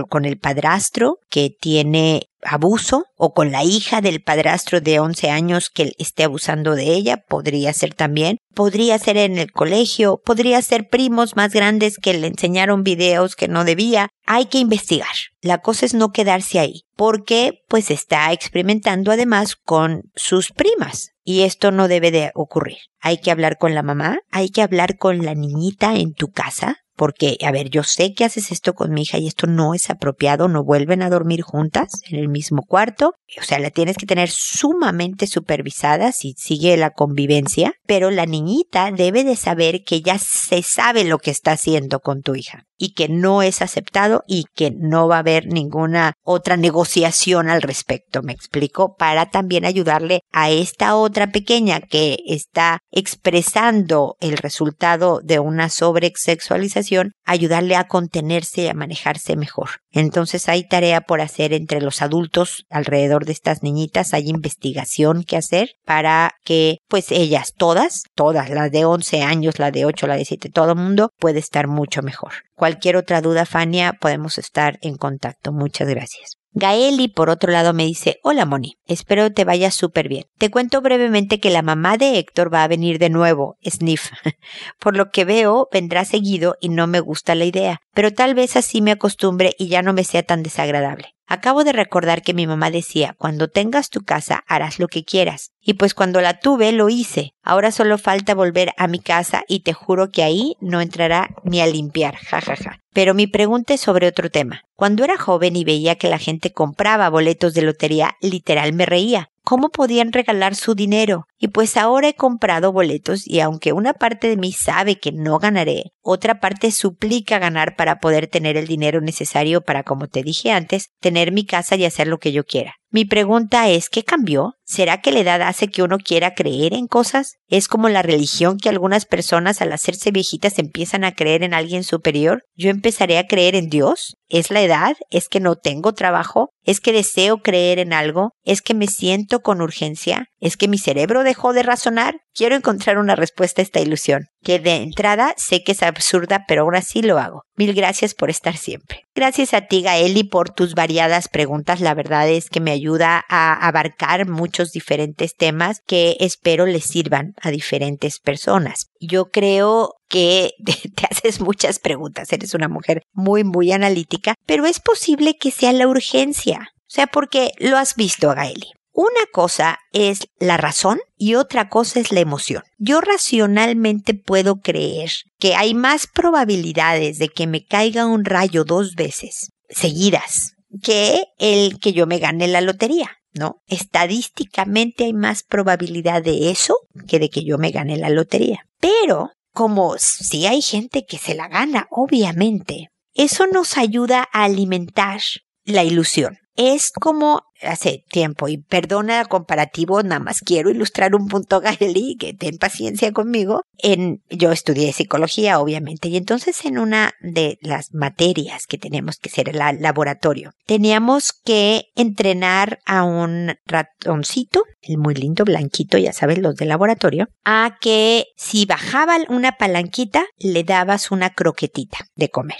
con 0.08 0.24
el 0.24 0.38
padrastro 0.38 1.18
que 1.28 1.50
tiene 1.50 2.28
abuso 2.44 3.04
o 3.16 3.32
con 3.32 3.52
la 3.52 3.64
hija 3.64 4.00
del 4.00 4.22
padrastro 4.22 4.80
de 4.80 5.00
11 5.00 5.30
años 5.30 5.70
que 5.70 5.92
esté 5.98 6.24
abusando 6.24 6.74
de 6.74 6.92
ella, 6.92 7.18
podría 7.28 7.72
ser 7.72 7.94
también, 7.94 8.38
podría 8.54 8.98
ser 8.98 9.16
en 9.16 9.38
el 9.38 9.52
colegio, 9.52 10.20
podría 10.24 10.60
ser 10.62 10.88
primos 10.88 11.36
más 11.36 11.52
grandes 11.52 11.96
que 11.98 12.14
le 12.14 12.26
enseñaron 12.26 12.82
videos 12.82 13.36
que 13.36 13.48
no 13.48 13.64
debía. 13.64 14.08
Hay 14.26 14.46
que 14.46 14.58
investigar. 14.58 15.14
La 15.40 15.58
cosa 15.58 15.86
es 15.86 15.94
no 15.94 16.10
quedarse 16.10 16.58
ahí, 16.58 16.82
porque 16.96 17.60
pues 17.68 17.90
está 17.90 18.32
experimentando 18.32 19.12
además 19.12 19.56
con 19.56 20.02
sus 20.14 20.50
primas. 20.50 21.11
Y 21.24 21.42
esto 21.42 21.70
no 21.70 21.88
debe 21.88 22.10
de 22.10 22.32
ocurrir. 22.34 22.78
Hay 23.00 23.18
que 23.18 23.30
hablar 23.30 23.58
con 23.58 23.74
la 23.74 23.82
mamá, 23.82 24.20
hay 24.30 24.50
que 24.50 24.62
hablar 24.62 24.98
con 24.98 25.24
la 25.24 25.34
niñita 25.34 25.94
en 25.94 26.14
tu 26.14 26.30
casa, 26.32 26.81
porque, 26.96 27.36
a 27.44 27.50
ver, 27.50 27.70
yo 27.70 27.82
sé 27.82 28.14
que 28.14 28.24
haces 28.24 28.52
esto 28.52 28.74
con 28.74 28.92
mi 28.92 29.02
hija 29.02 29.18
y 29.18 29.26
esto 29.26 29.46
no 29.46 29.74
es 29.74 29.90
apropiado, 29.90 30.48
no 30.48 30.64
vuelven 30.64 31.02
a 31.02 31.10
dormir 31.10 31.42
juntas 31.42 31.90
en 32.08 32.18
el 32.18 32.28
mismo 32.28 32.62
cuarto, 32.62 33.14
o 33.40 33.42
sea, 33.42 33.58
la 33.58 33.70
tienes 33.70 33.96
que 33.96 34.06
tener 34.06 34.30
sumamente 34.30 35.26
supervisada 35.26 36.12
si 36.12 36.34
sigue 36.36 36.76
la 36.76 36.90
convivencia, 36.90 37.74
pero 37.86 38.10
la 38.10 38.26
niñita 38.26 38.90
debe 38.90 39.24
de 39.24 39.36
saber 39.36 39.84
que 39.84 40.02
ya 40.02 40.18
se 40.18 40.62
sabe 40.62 41.04
lo 41.04 41.18
que 41.18 41.30
está 41.30 41.52
haciendo 41.52 42.00
con 42.00 42.22
tu 42.22 42.34
hija 42.34 42.64
y 42.76 42.94
que 42.94 43.08
no 43.08 43.42
es 43.42 43.62
aceptado 43.62 44.24
y 44.26 44.46
que 44.54 44.72
no 44.76 45.06
va 45.06 45.16
a 45.16 45.20
haber 45.20 45.46
ninguna 45.46 46.14
otra 46.24 46.56
negociación 46.56 47.48
al 47.48 47.62
respecto, 47.62 48.22
me 48.22 48.32
explico, 48.32 48.96
para 48.96 49.30
también 49.30 49.64
ayudarle 49.64 50.22
a 50.32 50.50
esta 50.50 50.96
otra 50.96 51.28
pequeña 51.28 51.80
que 51.80 52.18
está 52.26 52.80
expresando 52.90 54.16
el 54.20 54.36
resultado 54.36 55.20
de 55.22 55.38
una 55.38 55.68
sobresexualización, 55.68 56.81
ayudarle 57.24 57.76
a 57.76 57.84
contenerse 57.84 58.62
y 58.62 58.68
a 58.68 58.74
manejarse 58.74 59.36
mejor. 59.36 59.70
Entonces 59.90 60.48
hay 60.48 60.66
tarea 60.66 61.00
por 61.02 61.20
hacer 61.20 61.52
entre 61.52 61.80
los 61.80 62.02
adultos 62.02 62.64
alrededor 62.70 63.24
de 63.24 63.32
estas 63.32 63.62
niñitas, 63.62 64.14
hay 64.14 64.28
investigación 64.28 65.24
que 65.24 65.36
hacer 65.36 65.70
para 65.84 66.32
que 66.44 66.78
pues 66.88 67.10
ellas 67.10 67.52
todas, 67.56 68.04
todas, 68.14 68.50
las 68.50 68.70
de 68.70 68.84
11 68.84 69.22
años, 69.22 69.58
la 69.58 69.70
de 69.70 69.84
8, 69.84 70.06
la 70.06 70.16
de 70.16 70.24
7, 70.24 70.50
todo 70.50 70.72
el 70.72 70.78
mundo 70.78 71.10
puede 71.18 71.38
estar 71.38 71.68
mucho 71.68 72.02
mejor. 72.02 72.32
Cualquier 72.54 72.96
otra 72.96 73.20
duda, 73.20 73.46
Fania, 73.46 73.92
podemos 74.00 74.38
estar 74.38 74.78
en 74.82 74.96
contacto. 74.96 75.52
Muchas 75.52 75.88
gracias. 75.88 76.41
Gaeli, 76.54 77.08
por 77.08 77.30
otro 77.30 77.50
lado, 77.50 77.72
me 77.72 77.84
dice, 77.84 78.18
hola 78.22 78.44
Moni, 78.44 78.76
espero 78.86 79.32
te 79.32 79.44
vaya 79.44 79.70
súper 79.70 80.08
bien. 80.08 80.24
Te 80.36 80.50
cuento 80.50 80.82
brevemente 80.82 81.40
que 81.40 81.48
la 81.48 81.62
mamá 81.62 81.96
de 81.96 82.18
Héctor 82.18 82.52
va 82.52 82.62
a 82.62 82.68
venir 82.68 82.98
de 82.98 83.08
nuevo, 83.08 83.56
Sniff. 83.64 84.10
por 84.78 84.94
lo 84.94 85.10
que 85.10 85.24
veo, 85.24 85.68
vendrá 85.72 86.04
seguido 86.04 86.56
y 86.60 86.68
no 86.68 86.86
me 86.86 87.00
gusta 87.00 87.34
la 87.34 87.46
idea, 87.46 87.80
pero 87.94 88.12
tal 88.12 88.34
vez 88.34 88.56
así 88.56 88.82
me 88.82 88.92
acostumbre 88.92 89.54
y 89.58 89.68
ya 89.68 89.80
no 89.80 89.94
me 89.94 90.04
sea 90.04 90.22
tan 90.22 90.42
desagradable. 90.42 91.14
Acabo 91.32 91.64
de 91.64 91.72
recordar 91.72 92.20
que 92.20 92.34
mi 92.34 92.46
mamá 92.46 92.70
decía, 92.70 93.14
cuando 93.16 93.48
tengas 93.48 93.88
tu 93.88 94.02
casa 94.02 94.44
harás 94.46 94.78
lo 94.78 94.86
que 94.86 95.02
quieras. 95.02 95.52
Y 95.62 95.74
pues 95.74 95.94
cuando 95.94 96.20
la 96.20 96.40
tuve 96.40 96.72
lo 96.72 96.90
hice. 96.90 97.32
Ahora 97.42 97.70
solo 97.70 97.96
falta 97.96 98.34
volver 98.34 98.74
a 98.76 98.86
mi 98.86 98.98
casa 98.98 99.42
y 99.48 99.60
te 99.60 99.72
juro 99.72 100.10
que 100.10 100.22
ahí 100.22 100.56
no 100.60 100.82
entrará 100.82 101.30
ni 101.42 101.62
a 101.62 101.66
limpiar, 101.66 102.16
jajaja. 102.16 102.56
Ja, 102.56 102.70
ja. 102.72 102.78
Pero 102.92 103.14
mi 103.14 103.26
pregunta 103.26 103.72
es 103.72 103.80
sobre 103.80 104.08
otro 104.08 104.28
tema. 104.28 104.60
Cuando 104.76 105.04
era 105.04 105.16
joven 105.16 105.56
y 105.56 105.64
veía 105.64 105.94
que 105.94 106.10
la 106.10 106.18
gente 106.18 106.52
compraba 106.52 107.08
boletos 107.08 107.54
de 107.54 107.62
lotería, 107.62 108.14
literal 108.20 108.74
me 108.74 108.84
reía. 108.84 109.30
¿Cómo 109.42 109.70
podían 109.70 110.12
regalar 110.12 110.54
su 110.54 110.74
dinero? 110.74 111.26
Y 111.44 111.48
pues 111.48 111.76
ahora 111.76 112.08
he 112.08 112.14
comprado 112.14 112.70
boletos 112.70 113.26
y 113.26 113.40
aunque 113.40 113.72
una 113.72 113.94
parte 113.94 114.28
de 114.28 114.36
mí 114.36 114.52
sabe 114.52 115.00
que 115.00 115.10
no 115.10 115.40
ganaré, 115.40 115.90
otra 116.00 116.38
parte 116.38 116.70
suplica 116.70 117.40
ganar 117.40 117.74
para 117.74 117.98
poder 117.98 118.28
tener 118.28 118.56
el 118.56 118.68
dinero 118.68 119.00
necesario 119.00 119.60
para, 119.60 119.82
como 119.82 120.06
te 120.06 120.22
dije 120.22 120.52
antes, 120.52 120.90
tener 121.00 121.32
mi 121.32 121.44
casa 121.44 121.74
y 121.74 121.84
hacer 121.84 122.06
lo 122.06 122.18
que 122.18 122.30
yo 122.30 122.44
quiera. 122.44 122.76
Mi 122.94 123.06
pregunta 123.06 123.70
es, 123.70 123.88
¿qué 123.88 124.04
cambió? 124.04 124.52
¿Será 124.64 125.00
que 125.00 125.12
la 125.12 125.20
edad 125.20 125.40
hace 125.40 125.68
que 125.68 125.82
uno 125.82 125.96
quiera 125.96 126.34
creer 126.34 126.74
en 126.74 126.86
cosas? 126.86 127.36
¿Es 127.48 127.66
como 127.66 127.88
la 127.88 128.02
religión 128.02 128.58
que 128.58 128.68
algunas 128.68 129.06
personas 129.06 129.62
al 129.62 129.72
hacerse 129.72 130.10
viejitas 130.10 130.58
empiezan 130.58 131.02
a 131.04 131.14
creer 131.14 131.42
en 131.42 131.54
alguien 131.54 131.84
superior? 131.84 132.42
¿Yo 132.54 132.68
empezaré 132.68 133.16
a 133.16 133.26
creer 133.26 133.54
en 133.54 133.70
Dios? 133.70 134.16
¿Es 134.28 134.50
la 134.50 134.60
edad? 134.60 134.94
¿Es 135.10 135.28
que 135.28 135.40
no 135.40 135.56
tengo 135.56 135.94
trabajo? 135.94 136.50
¿Es 136.64 136.80
que 136.80 136.92
deseo 136.92 137.38
creer 137.38 137.78
en 137.78 137.94
algo? 137.94 138.32
¿Es 138.44 138.60
que 138.60 138.74
me 138.74 138.86
siento 138.86 139.40
con 139.40 139.62
urgencia? 139.62 140.26
¿Es 140.38 140.58
que 140.58 140.68
mi 140.68 140.76
cerebro 140.76 141.22
dejó 141.32 141.54
de 141.54 141.62
razonar? 141.62 142.16
Quiero 142.34 142.56
encontrar 142.56 142.98
una 142.98 143.16
respuesta 143.16 143.62
a 143.62 143.64
esta 143.64 143.80
ilusión, 143.80 144.26
que 144.42 144.58
de 144.58 144.76
entrada 144.76 145.32
sé 145.38 145.64
que 145.64 145.72
es 145.72 145.82
absurda, 145.82 146.44
pero 146.46 146.62
ahora 146.62 146.82
sí 146.82 147.00
lo 147.00 147.18
hago. 147.18 147.44
Mil 147.56 147.72
gracias 147.72 148.12
por 148.12 148.28
estar 148.28 148.58
siempre. 148.58 149.04
Gracias 149.14 149.54
a 149.54 149.62
ti, 149.62 149.80
Gaeli, 149.80 150.24
por 150.24 150.50
tus 150.50 150.74
variadas 150.74 151.28
preguntas. 151.28 151.80
La 151.80 151.94
verdad 151.94 152.28
es 152.28 152.50
que 152.50 152.60
me 152.60 152.70
ayuda 152.70 153.24
a 153.30 153.66
abarcar 153.66 154.28
muchos 154.28 154.72
diferentes 154.72 155.34
temas 155.36 155.80
que 155.86 156.16
espero 156.20 156.66
les 156.66 156.84
sirvan 156.84 157.32
a 157.40 157.50
diferentes 157.50 158.20
personas. 158.20 158.90
Yo 159.00 159.30
creo 159.30 159.94
que 160.08 160.52
te 160.64 161.06
haces 161.10 161.40
muchas 161.40 161.78
preguntas. 161.78 162.30
Eres 162.30 162.52
una 162.52 162.68
mujer 162.68 163.04
muy, 163.12 163.42
muy 163.42 163.72
analítica, 163.72 164.34
pero 164.44 164.66
es 164.66 164.80
posible 164.80 165.38
que 165.38 165.50
sea 165.50 165.72
la 165.72 165.88
urgencia. 165.88 166.72
O 166.76 166.94
sea, 166.94 167.06
porque 167.06 167.52
lo 167.58 167.78
has 167.78 167.96
visto, 167.96 168.28
Gaeli. 168.34 168.66
Una 168.92 169.26
cosa 169.32 169.78
es 169.92 170.28
la 170.38 170.58
razón 170.58 171.00
y 171.16 171.34
otra 171.34 171.68
cosa 171.68 171.98
es 172.00 172.12
la 172.12 172.20
emoción. 172.20 172.62
Yo 172.78 173.00
racionalmente 173.00 174.14
puedo 174.14 174.56
creer 174.56 175.10
que 175.38 175.54
hay 175.54 175.74
más 175.74 176.06
probabilidades 176.06 177.18
de 177.18 177.28
que 177.28 177.46
me 177.46 177.64
caiga 177.64 178.06
un 178.06 178.24
rayo 178.24 178.64
dos 178.64 178.94
veces 178.94 179.48
seguidas 179.70 180.52
que 180.82 181.24
el 181.38 181.78
que 181.78 181.92
yo 181.92 182.06
me 182.06 182.18
gane 182.18 182.48
la 182.48 182.60
lotería. 182.60 183.10
¿no? 183.34 183.62
Estadísticamente 183.66 185.04
hay 185.04 185.12
más 185.12 185.42
probabilidad 185.42 186.22
de 186.22 186.50
eso 186.50 186.76
que 187.08 187.18
de 187.18 187.30
que 187.30 187.44
yo 187.44 187.58
me 187.58 187.70
gane 187.70 187.96
la 187.96 188.10
lotería. 188.10 188.66
Pero, 188.80 189.30
como 189.52 189.96
si 189.98 190.46
hay 190.46 190.62
gente 190.62 191.04
que 191.06 191.18
se 191.18 191.34
la 191.34 191.48
gana, 191.48 191.86
obviamente, 191.90 192.88
eso 193.14 193.46
nos 193.46 193.76
ayuda 193.78 194.28
a 194.32 194.44
alimentar 194.44 195.20
la 195.64 195.84
ilusión. 195.84 196.38
Es 196.54 196.92
como 196.92 197.42
hace 197.62 198.04
tiempo, 198.10 198.48
y 198.48 198.58
perdona 198.58 199.24
comparativo, 199.24 200.02
nada 200.02 200.20
más 200.20 200.40
quiero 200.40 200.70
ilustrar 200.70 201.14
un 201.14 201.28
punto, 201.28 201.60
Gaeli, 201.80 202.16
que 202.16 202.34
ten 202.34 202.58
paciencia 202.58 203.12
conmigo. 203.12 203.62
En, 203.78 204.22
yo 204.30 204.52
estudié 204.52 204.92
psicología, 204.92 205.60
obviamente, 205.60 206.08
y 206.08 206.16
entonces 206.16 206.64
en 206.64 206.78
una 206.78 207.12
de 207.20 207.58
las 207.62 207.94
materias 207.94 208.66
que 208.66 208.78
tenemos 208.78 209.16
que 209.18 209.28
hacer 209.28 209.48
el 209.48 209.58
laboratorio, 209.80 210.52
teníamos 210.66 211.32
que 211.32 211.86
entrenar 211.94 212.80
a 212.84 213.04
un 213.04 213.54
ratoncito, 213.66 214.64
el 214.82 214.98
muy 214.98 215.14
lindo 215.14 215.44
blanquito, 215.44 215.98
ya 215.98 216.12
sabes, 216.12 216.38
los 216.38 216.56
del 216.56 216.68
laboratorio, 216.68 217.28
a 217.44 217.76
que 217.80 218.26
si 218.36 218.66
bajaba 218.66 219.16
una 219.28 219.52
palanquita, 219.52 220.24
le 220.38 220.64
dabas 220.64 221.10
una 221.10 221.30
croquetita 221.30 221.98
de 222.16 222.28
comer. 222.28 222.58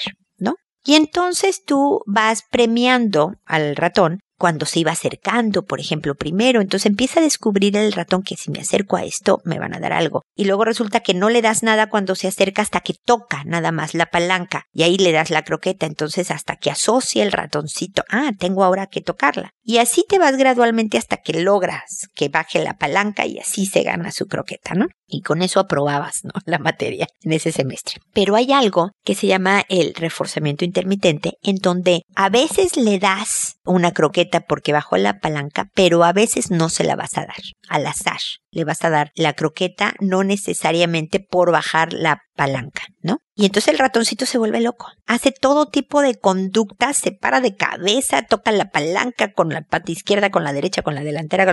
Y 0.85 0.95
entonces 0.95 1.65
tú 1.65 2.03
vas 2.07 2.43
premiando 2.51 3.35
al 3.45 3.77
ratón 3.77 4.21
cuando 4.43 4.67
se 4.67 4.81
iba 4.81 4.91
acercando, 4.91 5.67
por 5.67 5.79
ejemplo, 5.79 6.17
primero, 6.17 6.61
entonces 6.61 6.87
empieza 6.87 7.21
a 7.21 7.23
descubrir 7.23 7.77
el 7.77 7.93
ratón 7.93 8.25
que 8.25 8.35
si 8.37 8.51
me 8.51 8.59
acerco 8.59 8.97
a 8.97 9.05
esto 9.05 9.41
me 9.45 9.61
van 9.61 9.73
a 9.73 9.79
dar 9.79 9.93
algo. 9.93 10.23
Y 10.35 10.47
luego 10.47 10.65
resulta 10.65 10.99
que 10.99 11.15
no 11.15 11.31
le 11.31 11.43
das 11.43 11.63
nada 11.63 11.89
cuando 11.89 12.17
se 12.17 12.27
acerca 12.27 12.61
hasta 12.61 12.81
que 12.81 12.95
toca 13.05 13.45
nada 13.45 13.71
más 13.71 13.95
la 13.95 14.07
palanca 14.07 14.65
y 14.73 14.83
ahí 14.83 14.99
le 14.99 15.13
das 15.13 15.31
la 15.31 15.45
croqueta, 15.45 15.87
entonces 15.87 16.33
hasta 16.33 16.57
que 16.57 16.73
asocia 16.73 17.23
el 17.23 17.31
ratoncito, 17.31 18.03
ah, 18.11 18.33
tengo 18.37 18.65
ahora 18.65 18.89
que 18.89 19.01
tocarla. 19.01 19.53
Y 19.63 19.79
así 19.79 20.05
te 20.09 20.19
vas 20.19 20.37
gradualmente 20.37 20.99
hasta 20.99 21.19
que 21.19 21.41
logras 21.41 22.09
que 22.17 22.29
baje 22.29 22.65
la 22.65 22.77
palanca 22.79 23.25
y 23.27 23.39
así 23.39 23.67
se 23.67 23.85
gana 23.85 24.11
su 24.11 24.27
croqueta, 24.27 24.75
¿no? 24.75 24.89
Y 25.13 25.21
con 25.21 25.43
eso 25.43 25.61
aprobabas 25.61 26.25
¿no? 26.25 26.33
la 26.47 26.59
materia 26.59 27.07
en 27.23 27.33
ese 27.33 27.53
semestre. 27.53 27.97
Pero 28.13 28.35
hay 28.35 28.53
algo 28.53 28.91
que 29.05 29.15
se 29.15 29.27
llama 29.27 29.63
el 29.69 29.95
reforzamiento 29.95 30.65
intermitente, 30.65 31.35
en 31.43 31.57
donde 31.57 32.03
a 32.17 32.31
veces 32.31 32.77
le 32.77 32.99
das 32.99 33.57
una 33.65 33.93
croqueta 33.93 34.41
porque 34.41 34.73
bajó 34.73 34.97
la 34.97 35.21
palanca, 35.21 35.67
pero 35.75 36.03
a 36.03 36.13
veces 36.13 36.51
no 36.51 36.69
se 36.69 36.85
la 36.85 36.97
vas 36.97 37.17
a 37.19 37.23
dar 37.27 37.43
al 37.69 37.87
azar. 37.87 38.21
Le 38.53 38.65
vas 38.65 38.85
a 38.85 38.91
dar 38.91 39.11
la 39.17 39.33
croqueta 39.33 39.95
no 39.99 40.23
necesariamente 40.23 41.19
por 41.19 41.51
bajar 41.51 41.93
la 41.93 42.23
palanca, 42.37 42.83
¿no? 43.01 43.19
Y 43.35 43.47
entonces 43.47 43.73
el 43.73 43.79
ratoncito 43.79 44.27
se 44.27 44.39
vuelve 44.39 44.61
loco. 44.61 44.87
Hace 45.07 45.33
todo 45.33 45.67
tipo 45.67 46.03
de 46.03 46.15
conductas, 46.17 46.99
se 46.99 47.13
para 47.13 47.41
de 47.41 47.57
cabeza, 47.57 48.23
toca 48.23 48.53
la 48.53 48.71
palanca 48.71 49.33
con 49.33 49.49
la 49.49 49.63
pata 49.63 49.91
izquierda, 49.91 50.31
con 50.31 50.45
la 50.45 50.53
derecha, 50.53 50.83
con 50.83 50.95
la 50.95 51.03
delantera, 51.03 51.51